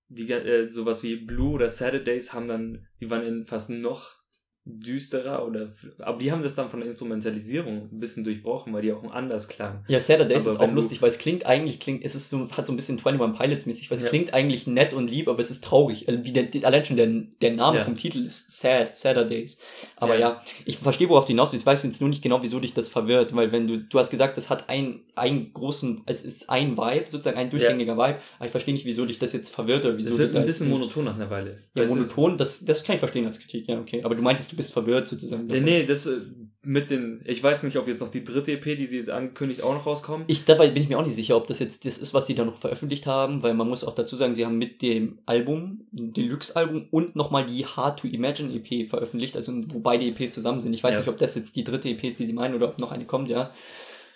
[0.08, 4.16] die, äh, sowas wie Blue oder Saturdays haben dann, die waren in fast noch
[4.64, 5.68] düsterer oder,
[6.00, 9.48] aber die haben das dann von der Instrumentalisierung ein bisschen durchbrochen, weil die auch anders
[9.48, 9.84] klangen.
[9.88, 12.68] Ja, Saturdays Aber ist auch lustig, weil es klingt eigentlich, klingt, es ist so, hat
[12.68, 14.10] so ein bisschen 21 Pilots mäßig, weil es Ja.
[14.10, 16.08] klingt eigentlich nett und lieb, aber es ist traurig.
[16.08, 17.08] Also wie der, allein schon der,
[17.42, 17.84] der Name Ja.
[17.84, 19.58] vom Titel ist Sad, Saturdays.
[19.96, 20.20] Aber Ja.
[20.20, 21.64] ja, ich verstehe, worauf du hinaus willst.
[21.64, 24.12] Ich weiß jetzt nur nicht genau, wieso dich das verwirrt, weil wenn du, du hast
[24.12, 28.46] gesagt, es hat einen, einen großen, es ist ein Vibe, sozusagen ein durchgängiger Vibe, aber
[28.46, 30.70] ich verstehe nicht, wieso dich das jetzt verwirrt oder wieso Es du wird ein bisschen
[30.70, 31.64] monoton nach einer Weile.
[31.74, 34.04] Ja, monoton, das, das kann ich verstehen als Kritik, ja, okay.
[34.04, 35.46] Aber du meintest, du bist verwirrt sozusagen.
[35.48, 35.66] Nee, davon.
[35.66, 36.22] nee, das äh,
[36.64, 39.64] mit den, ich weiß nicht, ob jetzt noch die dritte EP, die sie jetzt angekündigt,
[39.64, 40.26] auch noch rauskommt.
[40.28, 42.36] Ich, dabei bin ich mir auch nicht sicher, ob das jetzt das ist, was sie
[42.36, 45.88] da noch veröffentlicht haben, weil man muss auch dazu sagen, sie haben mit dem Album,
[45.92, 50.74] Deluxe-Album und nochmal die Hard to Imagine EP veröffentlicht, also wo beide EPs zusammen sind.
[50.74, 51.00] Ich weiß Ja.
[51.00, 53.06] nicht, ob das jetzt die dritte EP ist, die sie meinen, oder ob noch eine
[53.06, 53.52] kommt, ja.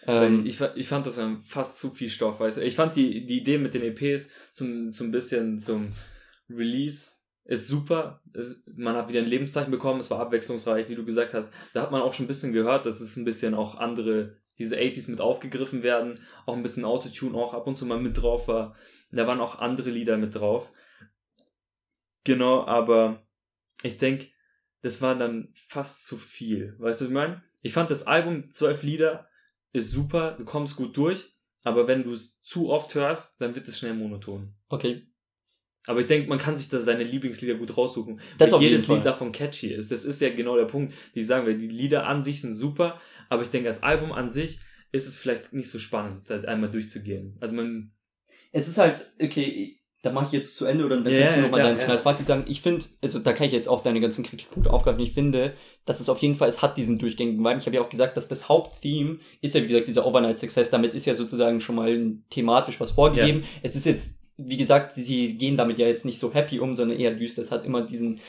[0.08, 2.62] Ähm, ich, ich fand das fast zu viel Stoff, weißt du.
[2.62, 5.94] Ich fand die, die Idee mit den EPs zum, zum bisschen zum
[6.48, 7.10] Release
[7.46, 8.22] ist super.
[8.76, 11.54] Man hat wieder ein Lebenszeichen bekommen, es war abwechslungsreich, wie du gesagt hast.
[11.74, 14.78] Da hat man auch schon ein bisschen gehört, dass es ein bisschen auch andere, diese
[14.78, 16.20] 80s mit aufgegriffen werden.
[16.46, 18.76] Auch ein bisschen Autotune auch ab und zu mal mit drauf war.
[19.12, 20.74] Da waren auch andere Lieder mit drauf.
[22.24, 23.26] Genau, aber
[23.84, 24.28] ich denke,
[24.82, 26.76] das war dann fast zu viel.
[26.80, 27.43] Weißt du, was ich meine?
[27.62, 29.30] Ich fand das Album, zwölf Lieder,
[29.72, 33.68] ist super, du kommst gut durch, aber wenn du es zu oft hörst, dann wird
[33.68, 34.56] es schnell monoton.
[34.70, 35.08] okay.
[35.88, 38.20] Aber ich denke, man kann sich da seine Lieblingslieder gut raussuchen.
[38.38, 38.88] Das weil jedes.
[38.88, 39.92] Lied davon catchy ist.
[39.92, 43.00] Das ist ja genau der Punkt, die sagen wir, die Lieder an sich sind super,
[43.30, 44.60] aber ich denke, das Album an sich
[44.92, 47.38] ist es vielleicht nicht so spannend, da einmal durchzugehen.
[47.40, 47.92] Also man,
[48.52, 51.60] Es ist halt, okay, da mache ich jetzt zu Ende oder dann kannst du nochmal
[51.60, 51.84] klar, dein ja.
[51.84, 52.46] finales Fazit sagen.
[52.48, 55.02] Ich finde, also da kann ich jetzt auch deine ganzen Kritikpunkte aufgreifen.
[55.02, 55.54] Ich finde,
[55.86, 57.58] dass es auf jeden Fall, es hat diesen durchgängigen Vibe.
[57.58, 60.70] Ich habe ja auch gesagt, dass das Haupttheme ist ja, wie gesagt, dieser Overnight Success.
[60.70, 63.44] Damit ist ja sozusagen schon mal thematisch was vorgegeben.
[63.64, 67.00] Es ist jetzt, wie gesagt, sie gehen damit ja jetzt nicht so happy um, sondern
[67.00, 67.42] eher düster.
[67.42, 68.20] Es hat immer diesen,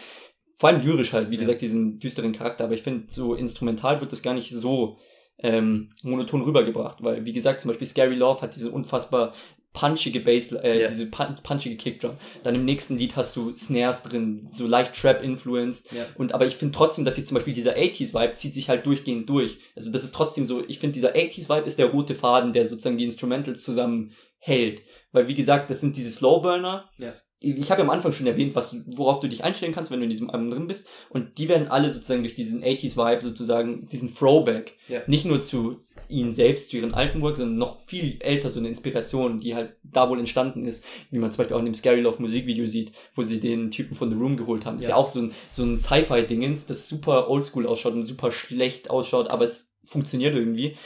[0.57, 1.41] vor allem lyrisch halt, wie Ja.
[1.41, 2.65] gesagt, diesen düsteren Charakter.
[2.65, 4.99] Aber ich finde, so instrumental wird das gar nicht so
[5.39, 9.35] ähm, monoton rübergebracht, weil, wie gesagt, zum Beispiel Scary Love hat diese unfassbar
[9.75, 10.87] punchige Bass, äh, Ja.
[10.87, 12.13] diese pun punchige Kickdrum.
[12.43, 15.93] Dann im nächsten Lied hast du Snares drin, so leicht Trap-influenced.
[15.93, 16.07] ja.
[16.17, 19.29] Und aber ich finde trotzdem, dass sich zum Beispiel dieser 80s-Vibe zieht sich halt durchgehend
[19.29, 19.59] durch.
[19.75, 22.97] Also das ist trotzdem so, ich finde dieser 80s-Vibe ist der rote Faden, der sozusagen
[22.97, 24.13] die Instrumentals zusammen
[24.47, 24.83] hält.
[25.13, 26.89] Weil wie gesagt, das sind diese Slowburner.
[26.99, 27.15] Ja.
[27.39, 30.05] Ich habe ja am Anfang schon erwähnt, was, worauf du dich einstellen kannst, wenn du
[30.05, 30.89] in diesem Album drin bist.
[31.11, 35.03] Und die werden alle sozusagen durch diesen 80s-Vibe sozusagen, diesen Throwback, Ja.
[35.07, 38.69] nicht nur zu ihnen selbst, zu ihren alten Work, sondern noch viel älter, so eine
[38.69, 42.01] Inspiration, die halt da wohl entstanden ist, wie man zum Beispiel auch in dem Scary
[42.01, 44.77] Love Musikvideo sieht, wo sie den Typen von The Room geholt haben.
[44.77, 44.91] Ist Ja.
[44.91, 49.29] ja auch so ein, so ein Sci-Fi-Dingens, das super oldschool ausschaut und super schlecht ausschaut,
[49.29, 50.77] aber es funktioniert irgendwie.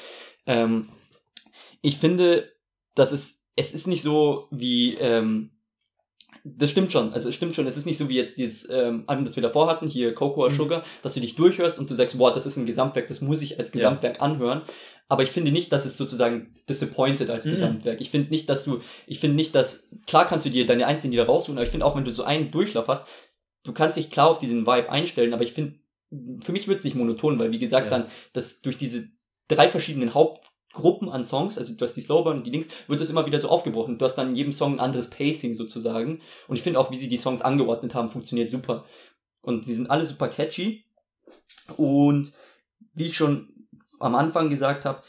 [0.46, 0.88] Ähm,
[1.82, 2.50] ich finde,
[2.94, 5.50] dass es, es ist nicht so wie, ähm,
[6.44, 9.04] das stimmt schon, also es stimmt schon, es ist nicht so wie jetzt dieses ähm,
[9.06, 10.54] Album, das wir davor hatten, hier Cocoa Mhm.
[10.54, 13.42] Sugar, dass du dich durchhörst und du sagst, boah, das ist ein Gesamtwerk, das muss
[13.42, 14.62] ich als Gesamtwerk anhören.
[15.08, 17.50] Aber ich finde nicht, dass es sozusagen disappointed als Mhm.
[17.50, 18.00] Gesamtwerk.
[18.00, 21.12] Ich finde nicht, dass du, ich finde nicht, dass, klar kannst du dir deine einzelnen
[21.12, 23.06] Lieder raussuchen, aber ich finde auch, wenn du so einen Durchlauf hast,
[23.64, 25.74] du kannst dich klar auf diesen Vibe einstellen, aber ich finde,
[26.40, 27.98] für mich wird es nicht monoton, weil wie gesagt, Ja.
[27.98, 29.08] dann, dass durch diese
[29.48, 30.14] drei verschiedenen
[30.72, 33.40] Hauptgruppen an Songs, also du hast die Slowburn und die Links, wird das immer wieder
[33.40, 33.98] so aufgebrochen.
[33.98, 36.20] Du hast dann in jedem Song ein anderes Pacing sozusagen.
[36.48, 38.84] Und ich finde auch, wie sie die Songs angeordnet haben, funktioniert super.
[39.42, 40.84] Und sie sind alle super catchy.
[41.76, 42.32] Und
[42.94, 43.66] wie ich schon
[43.98, 45.02] am Anfang gesagt habe,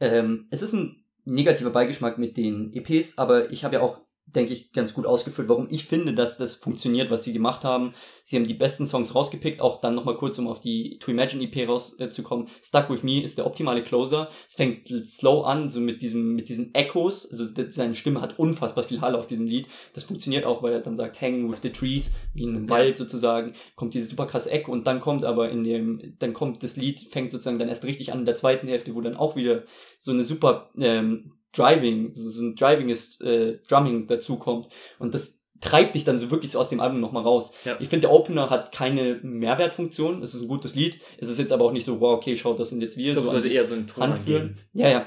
[0.00, 4.00] ähm, es ist ein negativer Beigeschmack mit den EPs, aber ich habe ja auch,
[4.34, 7.94] denke ich, ganz gut ausgeführt, warum ich finde, dass das funktioniert, was sie gemacht haben.
[8.24, 11.44] Sie haben die besten Songs rausgepickt, auch dann nochmal kurz, um auf die To Imagine
[11.44, 12.48] EP rauszukommen.
[12.62, 14.30] Stuck With Me ist der optimale Closer.
[14.46, 17.30] Es fängt slow an, so mit diesem, mit diesen Echos.
[17.30, 19.66] Also seine Stimme hat unfassbar viel Halle auf diesem Lied.
[19.94, 22.72] Das funktioniert auch, weil er dann sagt, Hanging with the Trees, wie in einem.
[22.72, 26.62] Wald sozusagen, kommt dieses super krasse Echo und dann kommt aber in dem, dann kommt
[26.62, 29.36] das Lied, fängt sozusagen dann erst richtig an in der zweiten Hälfte, wo dann auch
[29.36, 29.64] wieder
[29.98, 34.68] so eine super ähm, Driving, so, so ein Drivinges äh, Drumming dazu kommt.
[34.98, 37.52] Und das treibt dich dann so wirklich so aus dem Album nochmal raus.
[37.64, 37.76] Ja.
[37.80, 40.22] Ich finde, der Opener hat keine Mehrwertfunktion.
[40.22, 41.00] Es ist ein gutes Lied.
[41.18, 43.08] Es ist jetzt aber auch nicht so, wow, okay, schaut, das sind jetzt wir.
[43.08, 44.42] Ich glaube, so sollte eher so einen Ton anführen.
[44.42, 44.60] angeben.
[44.72, 45.06] Ja, ja.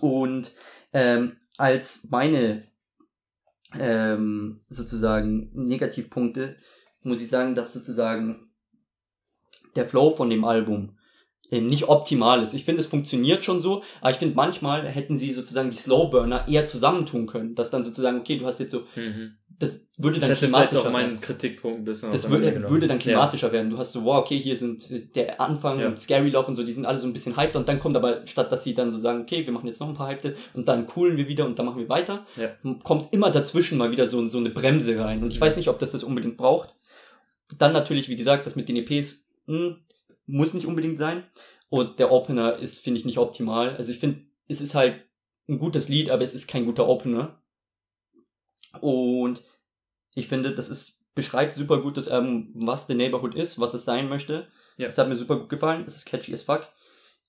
[0.00, 0.52] Und
[0.92, 2.64] ähm, als meine
[3.78, 6.56] ähm, sozusagen Negativpunkte
[7.02, 8.50] muss ich sagen, dass sozusagen
[9.76, 10.98] der Flow von dem Album
[11.50, 12.54] nicht optimal ist.
[12.54, 16.46] Ich finde, es funktioniert schon so, aber ich finde, manchmal hätten sie sozusagen die Slowburner
[16.48, 17.54] eher zusammentun können.
[17.54, 19.36] Dass dann sozusagen, okay, du hast jetzt so, Mhm.
[19.58, 20.92] das würde dann Das klimatischer werden.
[20.92, 22.70] mein Kritikpunkt ein bisschen Das würde, auseinandergenommen.
[22.74, 23.02] würde dann Ja.
[23.02, 23.70] klimatischer werden.
[23.70, 25.86] Du hast so, wow, okay, hier sind äh, der Anfang Ja.
[25.86, 27.96] und Scary Love und so, die sind alle so ein bisschen hyped und dann kommt
[27.96, 30.36] aber, statt dass sie dann so sagen, okay, wir machen jetzt noch ein paar hyped
[30.54, 32.50] und dann coolen wir wieder und dann machen wir weiter, Ja.
[32.82, 35.22] kommt immer dazwischen mal wieder so, so eine Bremse rein.
[35.22, 35.44] Und ich Mhm.
[35.44, 36.74] weiß nicht, ob das das unbedingt braucht.
[37.58, 39.76] Dann natürlich, wie gesagt, das mit den EPs mh,
[40.26, 41.24] muss nicht unbedingt sein.
[41.68, 43.76] Und der Opener ist, finde ich, nicht optimal.
[43.76, 45.04] Also ich finde, es ist halt
[45.48, 47.42] ein gutes Lied, aber es ist kein guter Opener.
[48.80, 49.42] Und
[50.14, 53.84] ich finde, das ist, beschreibt super gut das Album, was The Neighborhood ist, was es
[53.84, 54.48] sein möchte.
[54.76, 54.86] Ja.
[54.88, 56.68] Es hat mir super gut gefallen, es ist catchy as fuck.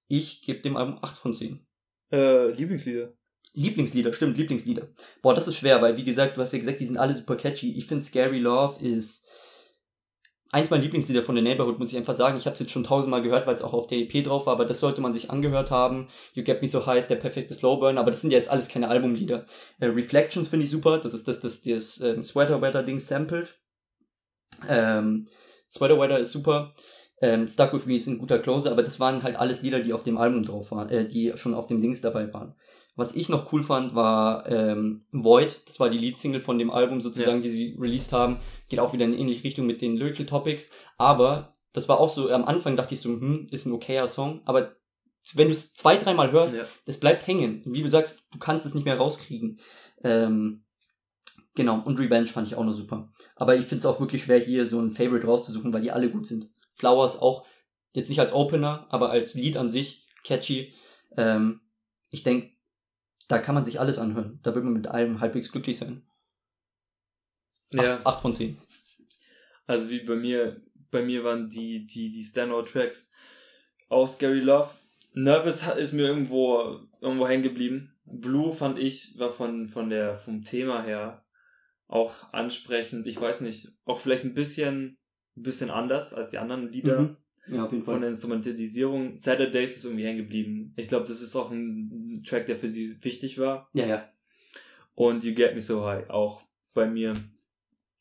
[0.07, 1.65] Ich gebe dem Album 8 von 10.
[2.11, 3.13] Äh, Lieblingslieder.
[3.53, 4.89] Lieblingslieder, stimmt, Lieblingslieder.
[5.21, 7.35] Boah, das ist schwer, weil wie gesagt, du hast ja gesagt, die sind alle super
[7.35, 7.71] catchy.
[7.71, 9.26] Ich finde Scary Love ist
[10.51, 12.37] eins meiner Lieblingslieder von The Neighborhood, muss ich einfach sagen.
[12.37, 14.53] Ich habe es jetzt schon tausendmal gehört, weil es auch auf der EP drauf war,
[14.53, 16.07] aber das sollte man sich angehört haben.
[16.33, 18.69] You Get Me So High ist der perfekte Slowburn, aber das sind ja jetzt alles
[18.69, 19.45] keine Albumlieder.
[19.79, 23.59] Äh, Reflections finde ich super, das ist das, das, das ähm, Sweater Weather Ding sampled.
[24.67, 25.27] Ähm,
[25.69, 26.73] Sweater Weather ist super.
[27.19, 29.93] Ähm, Stuck With Me ist ein guter Closer, aber das waren halt alles Lieder, die
[29.93, 32.55] auf dem Album drauf waren, äh, die schon auf dem Dings dabei waren.
[32.97, 35.61] Was ich noch cool fand, war ähm, Void.
[35.67, 38.39] Das war die Leadsingle von dem Album sozusagen, die sie released haben.
[38.69, 40.71] Geht auch wieder in ähnliche Richtung mit den Lyrical Topics.
[40.97, 44.41] Aber das war auch so, am Anfang dachte ich so, hm, ist ein okayer Song.
[44.45, 44.75] Aber
[45.35, 46.65] wenn du es zwei, dreimal hörst, Ja.
[46.85, 47.61] das bleibt hängen.
[47.65, 49.59] Wie du sagst, du kannst es nicht mehr rauskriegen.
[50.03, 50.63] Ähm,
[51.53, 53.11] genau, und Revenge fand ich auch noch super.
[53.35, 56.09] Aber ich finde es auch wirklich schwer, hier so ein Favorite rauszusuchen, weil die alle
[56.09, 56.49] gut sind.
[56.73, 57.45] Flowers auch,
[57.93, 60.73] jetzt nicht als Opener, aber als Lied an sich, catchy.
[61.15, 61.61] Ähm,
[62.09, 62.56] ich denke,
[63.27, 64.39] da kann man sich alles anhören.
[64.43, 66.03] Da wird man mit allem halbwegs glücklich sein.
[67.71, 67.97] Ja.
[67.97, 68.57] 8, acht von 10.
[69.65, 70.61] Also wie bei mir,
[70.91, 73.11] bei mir waren die, die, die Standout-Tracks
[73.89, 74.69] auch Scary Love.
[75.13, 77.93] Nervous ist mir irgendwo, irgendwo hängen geblieben.
[78.05, 81.25] Blue fand ich, war von, von der, vom Thema her
[81.87, 83.07] auch ansprechend.
[83.07, 84.97] Ich weiß nicht, auch vielleicht ein bisschen,
[85.35, 87.01] ein bisschen anders als die anderen Lieder.
[87.01, 87.17] Mhm.
[87.49, 88.01] Ja, auf jeden Von Fall.
[88.01, 89.15] der Instrumentalisierung.
[89.15, 90.73] Saturdays ist irgendwie hängen geblieben.
[90.75, 93.69] Ich glaube, das ist auch ein Track, der für sie wichtig war.
[93.73, 94.09] Ja, ja.
[94.95, 96.41] Und You Get Me So High auch
[96.73, 97.13] bei mir.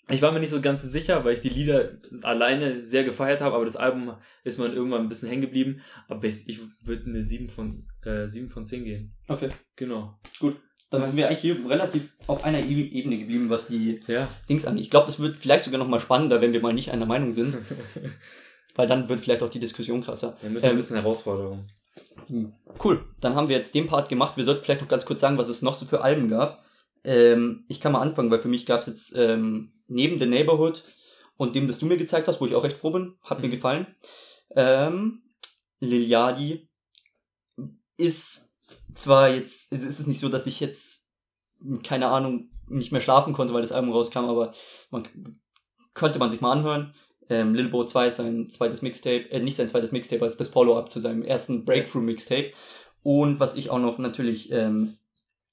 [0.09, 3.57] Ich war mir nicht so ganz sicher, weil ich die Lieder alleine sehr gefeiert habe,
[3.57, 5.81] aber das Album ist man irgendwann ein bisschen hängen geblieben.
[6.09, 9.15] Aber ich, ich würde eine 7 von, äh, 7 von 10 gehen.
[9.27, 9.49] Okay.
[9.75, 10.19] Genau.
[10.91, 14.29] Dann Was- sind wir eigentlich hier relativ auf einer Ebene geblieben, was die Ja.
[14.49, 14.85] Dings angeht.
[14.85, 17.33] Ich glaube, das wird vielleicht sogar noch mal spannender, wenn wir mal nicht einer Meinung
[17.33, 17.59] sind,
[18.77, 20.37] weil dann wird vielleicht auch die Diskussion krasser.
[20.41, 21.69] Wir müssen ein Ähm, bisschen Herausforderung.
[22.83, 24.37] Cool, dann haben wir jetzt den Part gemacht.
[24.37, 26.65] Wir sollten vielleicht noch ganz kurz sagen, was es noch so für Alben gab.
[27.05, 30.83] Ähm, ich kann mal anfangen, weil für mich gab es jetzt ähm, neben The Neighborhood
[31.37, 33.47] und dem, das du mir gezeigt hast, wo ich auch recht froh bin, hat mir
[33.49, 33.53] Mhm.
[33.53, 33.87] gefallen.
[34.55, 35.23] Ähm,
[35.81, 36.69] Liliadi
[37.97, 38.51] ist
[38.95, 41.09] zwar jetzt, es ist nicht so, dass ich jetzt,
[41.83, 44.53] keine Ahnung, nicht mehr schlafen konnte, weil das Album rauskam, aber
[44.91, 45.07] man
[45.95, 46.95] könnte man sich mal anhören.
[47.29, 50.41] Ähm, Lil Bo 2 ist sein zweites Mixtape, äh, nicht sein zweites Mixtape, aber ist
[50.41, 52.53] das Follow-up zu seinem ersten Breakthrough-Mixtape.
[53.03, 54.97] Und was ich auch noch natürlich, ähm,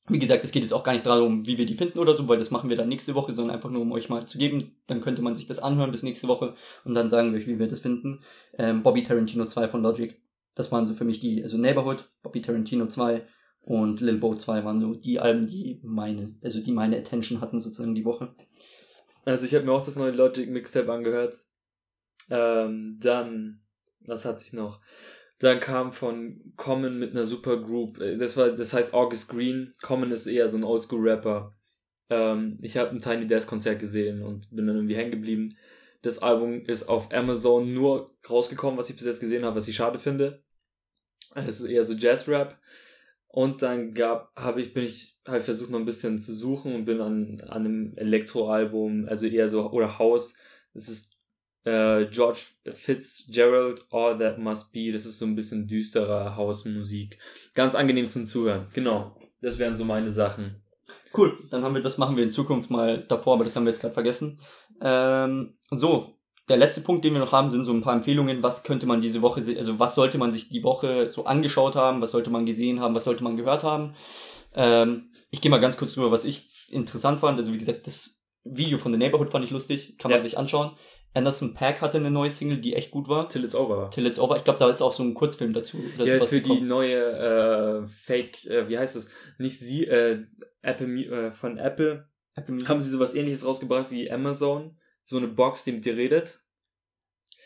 [0.07, 2.27] wie gesagt, es geht jetzt auch gar nicht darum, wie wir die finden oder so,
[2.27, 4.75] weil das machen wir dann nächste Woche, sondern einfach nur, um euch mal zu geben.
[4.87, 7.59] Dann könnte man sich das anhören bis nächste Woche und dann sagen wir euch, wie
[7.59, 8.21] wir das finden.
[8.57, 10.19] Ähm, Bobby Tarantino 2 von Logic.
[10.55, 13.25] Das waren so für mich die, also Neighborhood, Bobby Tarantino 2
[13.61, 17.59] und Lil Bo 2 waren so die Alben, die meine, also die meine Attention hatten
[17.59, 18.35] sozusagen die Woche.
[19.25, 21.35] Also ich habe mir auch das neue Logic Mixtape angehört.
[22.29, 23.61] Ähm, dann,
[24.01, 24.81] was hat sich noch?
[25.39, 27.99] Dann kam von Common mit einer Supergroup.
[27.99, 29.73] Äh, Das war, das heißt August Green.
[29.81, 31.55] Common ist eher so ein Oldschool-Rapper.
[32.09, 35.57] Ähm, ich habe ein Tiny Desk Konzert gesehen und bin dann irgendwie hängen geblieben.
[36.01, 39.75] Das Album ist auf Amazon nur rausgekommen, was ich bis jetzt gesehen habe, was ich
[39.75, 40.43] schade finde.
[41.35, 42.57] Es ist eher so Jazz-Rap.
[43.27, 46.75] Und dann gab, habe ich, bin ich, habe ich versucht noch ein bisschen zu suchen
[46.75, 50.37] und bin an, an einem Elektroalbum, also eher so, oder House.
[50.73, 51.12] Das ist
[51.65, 52.41] äh, George
[52.73, 54.91] Fitzgerald, All That Must Be.
[54.91, 57.17] Das ist so ein bisschen düsterer Hausmusik.
[57.53, 58.67] Ganz angenehm zum Zuhören.
[58.73, 59.15] Genau.
[59.41, 60.61] Das wären so meine Sachen.
[61.15, 63.71] Cool, dann haben wir, das machen wir in Zukunft mal davor, aber das haben wir
[63.71, 64.39] jetzt gerade vergessen.
[64.81, 66.17] Ähm, so,
[66.49, 68.41] der letzte Punkt, den wir noch haben, sind so ein paar Empfehlungen.
[68.41, 72.01] Was könnte man diese Woche, also was sollte man sich die Woche so angeschaut haben,
[72.01, 73.95] was sollte man gesehen haben, was sollte man gehört haben.
[74.55, 77.39] Ähm, ich gehe mal ganz kurz drüber, was ich interessant fand.
[77.39, 80.23] Also wie gesagt, das Video von The Neighborhood fand ich lustig, kann man Ja.
[80.23, 80.71] sich anschauen.
[81.15, 83.29] Anderson Pack hatte eine neue Single, die echt gut war.
[83.29, 83.89] Till It's Over.
[83.91, 84.37] Till It's Over.
[84.37, 85.77] Ich glaube, da ist auch so ein Kurzfilm dazu.
[85.99, 86.67] Ja, für die gekommen.
[86.67, 86.95] neue
[87.83, 89.09] äh, Fake, äh, wie heißt es?
[89.37, 90.23] Nicht sie, äh,
[90.61, 94.75] Apple, äh, von Apple Apple haben sie sowas ähnliches rausgebracht wie Amazon.
[95.03, 96.39] So eine Box, die mit dir redet.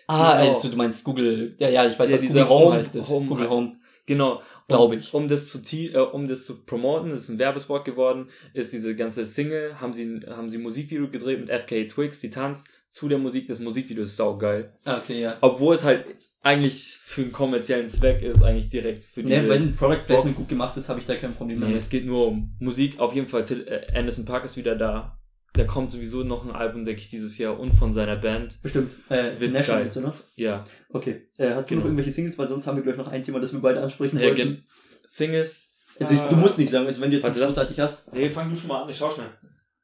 [0.07, 0.53] Ah, Genau.
[0.53, 2.95] also du meinst Google, ja, ja, ich weiß, Ja, was dieser Google Home, Home- heißt
[2.95, 3.09] es.
[3.09, 3.79] Home- Google Home.
[4.05, 4.41] Genau.
[4.69, 5.13] Glaub Und ich.
[5.13, 8.95] Um das zu äh, um das zu promoten, das ist ein Werbespot geworden, ist diese
[8.95, 13.07] ganze Single, haben sie haben sie ein Musikvideo gedreht mit FK Twigs, die tanzt zu
[13.07, 14.73] der Musik, das Musikvideo ist saugeil.
[14.83, 15.37] Ah, okay, ja.
[15.41, 16.05] Obwohl es halt
[16.41, 19.29] eigentlich für einen kommerziellen Zweck ist, eigentlich direkt für die.
[19.29, 21.79] Ne, wenn Product Placement gut gemacht ist, habe ich da kein Problem nee, damit.
[21.79, 22.99] es geht nur um Musik.
[22.99, 25.19] Auf jeden Fall, äh, Anderson Park ist wieder da.
[25.53, 28.61] Da kommt sowieso noch ein Album, denke ich, dieses Jahr und von seiner Band.
[28.61, 28.93] Bestimmt.
[29.09, 30.13] Äh, Wird National, ne?
[30.35, 30.63] Ja.
[30.89, 31.27] Okay.
[31.37, 31.79] Äh, hast du Genau.
[31.81, 32.37] noch irgendwelche Singles?
[32.37, 34.35] Weil sonst haben wir gleich noch ein Thema, das wir beide ansprechen ja wollten.
[34.37, 34.63] gen-
[35.07, 35.77] Singles.
[35.99, 38.13] Also ich, du musst nicht sagen, also wenn du jetzt das- großartig hast.
[38.13, 39.29] Nee, fang du schon mal an, ich schau schnell.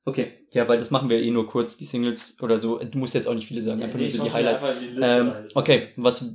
[0.05, 0.33] Okay.
[0.51, 2.77] Ja, weil das machen wir eh nur kurz, die Singles oder so.
[2.77, 4.61] Du musst jetzt auch nicht viele sagen, einfach nur so die Highlights.
[5.01, 6.25] Ähm, okay, was,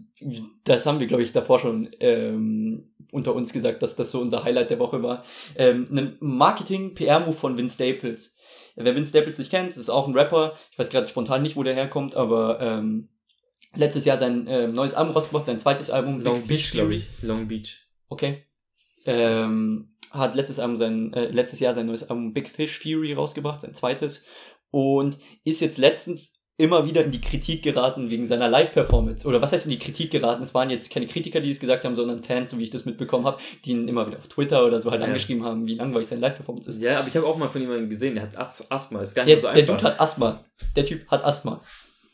[0.64, 4.44] das haben wir, glaube ich, davor schon ähm, unter uns gesagt, dass das so unser
[4.44, 5.24] Highlight der Woche war.
[5.56, 8.36] Ähm, ein Marketing-PR-Move von Vince Staples.
[8.74, 10.56] Wer Vince Staples nicht kennt, ist auch ein Rapper.
[10.72, 13.08] Ich weiß gerade spontan nicht, wo der herkommt, aber ähm,
[13.74, 16.22] letztes Jahr sein ähm, neues Album rausgebracht, sein zweites Album.
[16.22, 17.08] Long Big Beach, glaube ich.
[17.20, 17.86] Long Beach.
[18.08, 18.44] Okay.
[19.04, 23.60] Ähm, hat letztes, Album sein, äh, letztes Jahr sein neues Album Big Fish Theory rausgebracht,
[23.60, 24.24] sein zweites.
[24.70, 29.26] Und ist jetzt letztens immer wieder in die Kritik geraten wegen seiner Live-Performance.
[29.28, 30.42] Oder was heißt in die Kritik geraten?
[30.42, 32.84] Es waren jetzt keine Kritiker, die es gesagt haben, sondern Fans, so wie ich das
[32.84, 35.06] mitbekommen habe, die ihn immer wieder auf Twitter oder so halt Ja.
[35.06, 36.82] angeschrieben haben, wie langweilig seine Live-Performance ist.
[36.82, 39.00] Ja, aber ich habe auch mal von jemandem gesehen, der hat As- Asthma.
[39.02, 39.76] Ist gar nicht Der, so der einfach.
[39.76, 40.44] Dude hat Asthma.
[40.74, 41.62] Der Typ hat Asthma.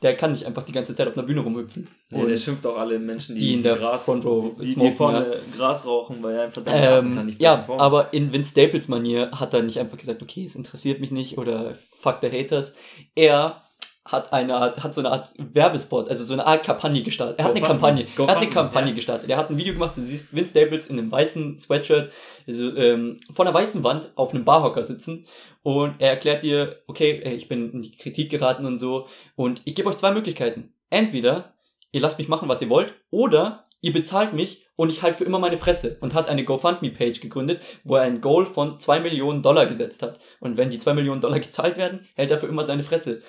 [0.04, 1.88] Der kann nicht einfach die ganze Zeit auf einer Bühne rumhüpfen.
[2.12, 4.74] ja, Und- der schimpft auch alle Menschen, die, die in der Gras, Front Row die,
[4.74, 7.80] die vorne Gras rauchen, weil er einfach dann kann Ähm, nicht ja, performen.
[7.80, 11.38] aber in Vince Staples Manier hat er nicht einfach gesagt, okay, es interessiert mich nicht
[11.38, 12.74] oder fuck the haters.
[13.16, 13.62] Er
[14.04, 17.38] hat eine Art, hat so eine Art Werbespot, also so eine Art Kampagne gestartet.
[17.38, 18.04] Er hat eine GoFundMe.
[18.04, 18.94] Kampagne, er hat eine Kampagne ja.
[18.94, 19.30] gestartet.
[19.30, 22.10] Er hat ein Video gemacht, du siehst Vince Staples in einem weißen Sweatshirt,
[22.46, 25.26] also ähm, vor einer weißen Wand auf einem Barhocker sitzen
[25.62, 29.74] und er erklärt dir, okay, ich bin in die Kritik geraten und so und ich
[29.74, 30.74] gebe euch zwei Möglichkeiten.
[30.90, 31.54] Entweder
[31.94, 35.24] ihr lasst mich machen, was ihr wollt, oder ihr bezahlt mich und ich halte für
[35.24, 39.42] immer meine Fresse und hat eine GoFundMe-Page gegründet, wo er ein Goal von 2 Millionen
[39.42, 40.18] Dollar gesetzt hat.
[40.40, 43.22] Und wenn die 2 Millionen Dollar gezahlt werden, hält er für immer seine Fresse.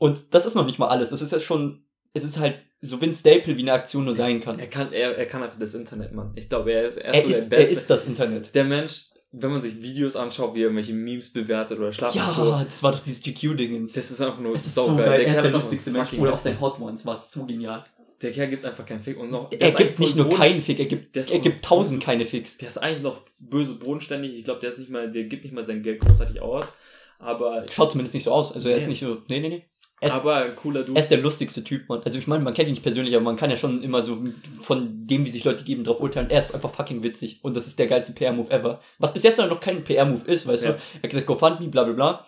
[0.00, 1.10] Und das ist noch nicht mal alles.
[1.10, 1.84] Das ist jetzt schon,
[2.14, 4.58] es ist halt so Vince Staple, wie eine Aktion nur sein kann.
[4.58, 6.32] er kann, er, er kann einfach das Internet, Mann.
[6.36, 7.80] Ich glaube, er ist, er ist Er so ist, der er Beste.
[7.80, 8.54] ist das Internet.
[8.54, 12.22] der Mensch, wenn man sich Videos anschaut, wie er irgendwelche Memes bewertet oder Schlaf und
[12.34, 13.92] Tod, Ja, das war doch dieses GQ-Dingens.
[13.92, 15.04] das ist einfach nur Es ist so saugeil.
[15.04, 15.18] geil.
[15.18, 16.12] Der Er ist der lustigste Mensch.
[16.14, 17.84] Oder auch sein Hot Ones war so genial.
[18.22, 19.18] Der Kerl gibt einfach keinen Fick.
[19.18, 22.56] Und noch, Er gibt nicht nur keinen Fick, er gibt, er gibt tausend keine Ficks.
[22.58, 24.34] Der ist eigentlich noch böse bodenständig.
[24.34, 26.64] Ich glaube, der ist nicht mal, der gibt nicht mal sein Geld großartig aus.
[27.18, 28.52] Aber, Schaut zumindest nicht so aus.
[28.52, 28.88] Also er ist Nee.
[28.90, 29.64] nicht so, nee, nee, nee.
[30.02, 30.98] Er ist, aber ein cooler Dude.
[30.98, 32.00] er ist der lustigste Typ, Mann.
[32.04, 34.18] Also ich meine, man kennt ihn nicht persönlich, aber man kann ja schon immer so
[34.62, 36.30] von dem, wie sich Leute geben, drauf urteilen.
[36.30, 38.80] Er ist einfach fucking witzig und das ist der geilste PR-Move ever.
[38.98, 40.70] Was bis jetzt noch kein PR-Move ist, weißt Ja.
[40.72, 40.76] du?
[40.94, 42.26] Er hat gesagt, GoFundMe, bla bla bla.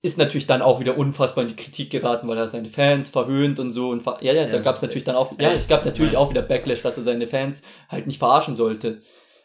[0.00, 3.58] Ist natürlich dann auch wieder unfassbar in die Kritik geraten, weil er seine Fans verhöhnt
[3.60, 3.90] und so.
[3.90, 4.62] Und ver ja, ja, da Ja.
[4.62, 7.02] gab es natürlich dann auch, ja, Ja, es gab natürlich auch wieder Backlash, dass er
[7.02, 9.02] seine Fans halt nicht verarschen sollte.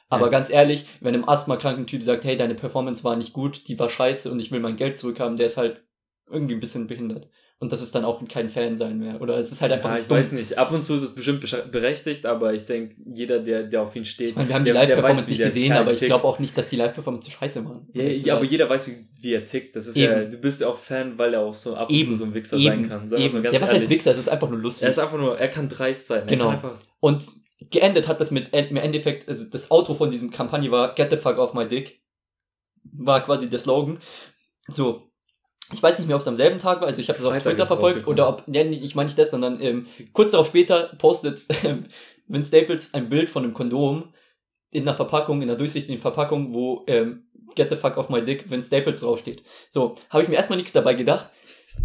[0.09, 0.31] Aber Ja.
[0.31, 3.89] ganz ehrlich, wenn einem asthmakranken Typ sagt, hey, deine Performance war nicht gut, die war
[3.89, 5.83] scheiße und ich will mein Geld zurückhaben, der ist halt
[6.29, 7.29] irgendwie ein bisschen behindert.
[7.59, 9.19] Und das ist dann auch kein Fan sein mehr.
[9.19, 10.19] Oder es ist halt einfach ja, ich Dumme.
[10.19, 10.59] weiß nicht.
[10.59, 11.41] Ab und zu ist es bestimmt
[11.71, 14.29] berechtigt, aber ich denke, jeder, der, der auf ihn steht.
[14.29, 16.55] Ich meine, wir haben die der- der Live-Performance nicht gesehen, aber ich glaube auch nicht,
[16.55, 17.87] dass die Live-Performance so scheiße waren.
[17.93, 19.75] Ja, ja, aber jeder weiß, wie, wie er tickt.
[19.75, 20.13] Das ist Eben.
[20.13, 22.25] ja, du bist ja auch Fan, weil er auch so ab und Eben, zu so
[22.25, 23.09] ein Wichser eben, sein kann.
[23.09, 23.43] Sagen eben.
[23.43, 23.89] Ja, was heißt.
[23.89, 24.11] Wichser?
[24.11, 24.89] Es ist einfach nur Er lustig.
[24.89, 26.27] ist einfach nur, er kann dreist sein.
[26.27, 26.51] Genau.
[26.51, 27.25] Er Und
[27.71, 31.17] geendet hat das mit im Endeffekt, also das Outro von diesem Kampagne war Get the
[31.17, 32.01] fuck off my dick.
[32.83, 33.97] War quasi der Slogan.
[34.67, 35.06] So.
[35.73, 37.45] Ich weiß nicht mehr, ob es am selben Tag war, also ich habe das auf
[37.45, 41.43] ist verfolgt oder ob, nee, ich meine nicht das, sondern ähm, kurz darauf später postet
[41.63, 41.87] ähm,
[42.27, 44.13] Vince Staples ein Bild von einem Kondom
[44.71, 47.23] in einer Verpackung, in einer durchsichtigen Verpackung, wo ähm,
[47.55, 49.41] Get the fuck off my dick Vince Staples draufsteht.
[49.69, 51.29] So, habe ich mir erstmal nichts dabei gedacht.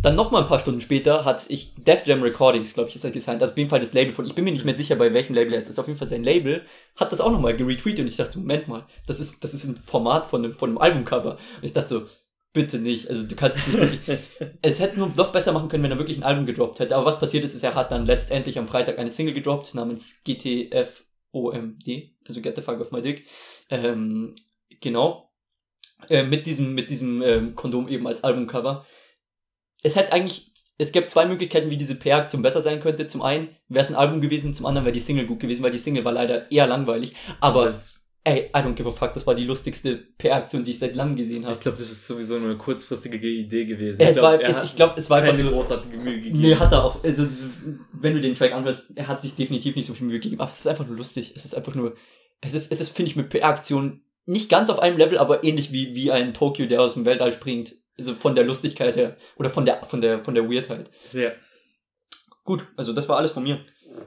[0.03, 3.05] Dann noch mal ein paar Stunden später hat ich Def Jam Recordings, glaube ich, ist
[3.05, 3.41] er gesigned.
[3.41, 4.27] Also auf jeden Fall das Label von.
[4.27, 5.79] Ich bin mir nicht mehr sicher, bei welchem Label er jetzt ist.
[5.79, 6.63] Auf jeden Fall sein Label
[6.97, 9.55] hat das auch noch mal geretweetet und ich dachte so, Moment mal, das ist das
[9.55, 11.33] ist ein Format von einem von einem Albumcover.
[11.33, 12.03] Und ich dachte so,
[12.53, 13.09] bitte nicht.
[13.09, 14.19] Also du kannst es nicht wirklich.
[14.63, 16.97] es hätte nur noch besser machen können, wenn er wirklich ein Album gedroppt hätte.
[16.97, 20.23] Aber was passiert ist, ist, er hat dann letztendlich am Freitag eine Single gedroppt namens
[20.25, 21.89] GTFOMD,
[22.27, 23.27] also Get the Fuck Off My Dick.
[23.71, 24.35] Ähm,
[24.81, 25.33] genau.
[26.09, 28.87] Äh, mit diesem, mit diesem ähm, Kondom eben als Albumcover.
[29.83, 33.09] Es hätte eigentlich, es gibt zwei Möglichkeiten, wie diese PR-Aktion besser sein könnte.
[33.09, 35.71] Zum einen wäre es ein Album gewesen, zum anderen wäre die Single gut gewesen, weil
[35.71, 37.15] die Single war leider eher langweilig.
[37.41, 40.79] Aber das, ey, I don't give a fuck, das war die lustigste PR-Aktion, die ich
[40.79, 41.55] seit langem gesehen habe.
[41.55, 44.01] ich glaube, das ist sowieso nur eine kurzfristige Idee gewesen.
[44.01, 46.17] Ja, es glaub, war- er es- hat ich glaub, es war keine so- großartige Mühe
[46.21, 46.41] gegeben.
[46.41, 47.03] Nee, hat er auch.
[47.03, 47.27] Also,
[47.93, 50.41] wenn du den Track anhörst, er hat sich definitiv nicht so viel Mühe gegeben.
[50.41, 51.33] Aber es ist einfach nur lustig.
[51.35, 51.95] Es ist einfach nur,
[52.41, 55.73] es ist, es ist, finde ich, mit PR-Aktionen nicht ganz auf einem Level, aber ähnlich
[55.73, 57.75] wie, wie ein Tokyo, der aus dem Weltall springt.
[57.99, 59.15] Also von der Lustigkeit her.
[59.37, 60.91] Oder von der, von der, von der Weirdheit.
[61.13, 61.31] Ja.
[62.45, 63.61] gut, also das war alles von mir.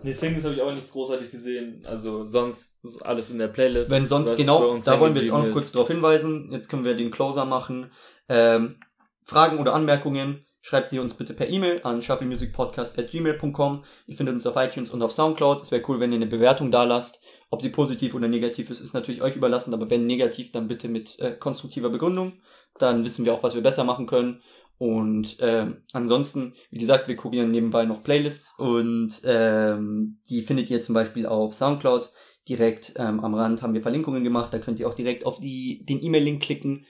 [0.04, 1.82] Nee, Singles habe ich auch nichts großartig gesehen.
[1.86, 3.92] Also sonst ist alles in der Playlist.
[3.92, 6.50] Wenn sonst, genau, da wollen wir jetzt auch noch kurz darauf hinweisen.
[6.52, 7.92] Jetzt können wir den Closer machen.
[8.30, 8.80] Ähm,
[9.24, 13.84] Fragen oder Anmerkungen, schreibt sie uns bitte per E-Mail an shufflemusicpodcast.gmail.com.
[14.08, 15.62] Ihr findet uns auf iTunes und auf Soundcloud.
[15.62, 17.22] Es wäre cool, wenn ihr eine Bewertung da lasst.
[17.50, 20.88] Ob sie positiv oder negativ ist, ist natürlich euch überlassen, aber wenn negativ, dann bitte
[20.88, 22.42] mit äh, konstruktiver Begründung.
[22.80, 24.42] Dann wissen wir auch, was wir besser machen können.
[24.78, 30.82] Und ähm, ansonsten, wie gesagt, wir kurieren nebenbei noch Playlists und ähm, die findet ihr
[30.82, 32.12] zum Beispiel auf Soundcloud.
[32.48, 35.84] Direkt ähm, am Rand haben wir Verlinkungen gemacht, da könnt ihr auch direkt auf die,
[35.86, 36.86] den E-Mail-Link klicken.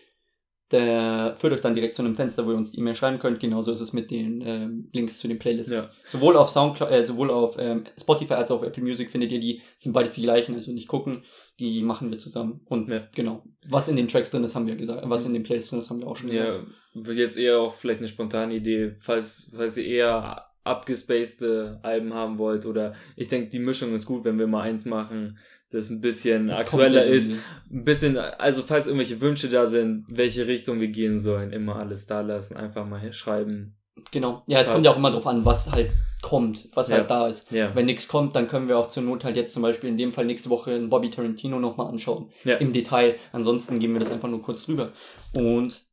[0.76, 3.39] Der führt euch dann direkt zu einem Fenster, wo ihr uns die E-Mail schreiben könnt.
[3.39, 5.71] Genauso ist es mit den ähm, Links zu den Playlists.
[5.71, 5.89] Ja.
[6.05, 9.39] Sowohl auf Soundcloud, äh, sowohl auf ähm, Spotify als auch auf Apple Music findet ihr
[9.39, 9.61] die.
[9.76, 11.23] Sind beides die gleichen, also nicht gucken.
[11.59, 12.61] Die machen wir zusammen.
[12.65, 13.07] Und Ja.
[13.15, 13.43] genau.
[13.69, 15.01] Was in den Tracks drin ist, haben wir gesagt.
[15.05, 16.67] Was in den Playlists drin ist, haben wir auch schon gesagt.
[16.93, 22.13] Ja, wird jetzt eher auch vielleicht eine spontane Idee, falls, falls ihr eher abgespacede Alben
[22.13, 25.38] haben wollt oder ich denke, die Mischung ist gut, wenn wir mal eins machen,
[25.72, 27.32] das ein bisschen Das aktueller ist.
[27.72, 32.07] Ein bisschen, also falls irgendwelche Wünsche da sind, welche Richtung wir gehen sollen, immer alles
[32.07, 33.76] da lassen, einfach mal schreiben.
[34.11, 34.43] Genau.
[34.47, 34.74] Ja, es Passt.
[34.74, 35.89] kommt ja auch immer drauf an, was halt
[36.22, 36.97] kommt, was Ja.
[36.97, 37.51] halt da ist.
[37.51, 37.74] Ja.
[37.76, 40.11] Wenn nichts kommt, dann können wir auch zur Not halt jetzt zum Beispiel in dem
[40.11, 42.30] Fall nächste Woche einen Bobby Tarantino nochmal anschauen.
[42.43, 42.55] Ja.
[42.57, 43.16] Im Detail.
[43.32, 44.91] Ansonsten gehen wir das einfach nur kurz drüber.
[45.34, 45.86] Und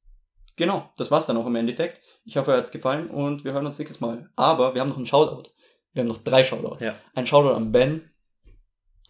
[0.56, 2.00] genau, das war's dann auch im Endeffekt.
[2.24, 4.30] Ich hoffe, euch hat's gefallen und wir hören uns nächstes Mal.
[4.36, 5.50] Aber wir haben noch einen Shoutout.
[5.92, 6.84] Wir haben noch drei Shoutouts.
[6.84, 6.94] Ja.
[7.14, 8.10] Ein Shoutout an Ben,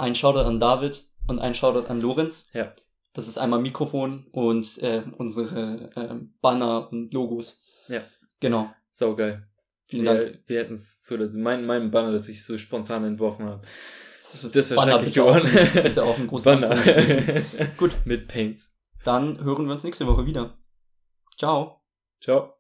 [0.03, 2.49] ein Shoutout an David und ein Shoutout an Lorenz.
[2.53, 2.75] Ja.
[3.15, 7.61] Das ist einmal Mikrofon und äh, unsere äh, Banner und Logos.
[7.89, 8.03] Ja.
[8.41, 8.71] Genau.
[8.91, 9.47] Sau geil.
[9.87, 10.21] Vielen Dank.
[10.21, 13.63] Wir, wir hätten es so, dass mein, mein Banner, das ich so spontan entworfen habe.
[14.53, 15.83] Das wäre schrecklich auch, geworden.
[15.83, 16.75] bitte auch ein großes Banner.
[17.77, 17.93] Gut.
[18.05, 18.61] Mit Paint.
[19.05, 20.59] Dann hören wir uns nächste Woche wieder.
[21.37, 21.83] Ciao.
[22.21, 22.55] Ciao.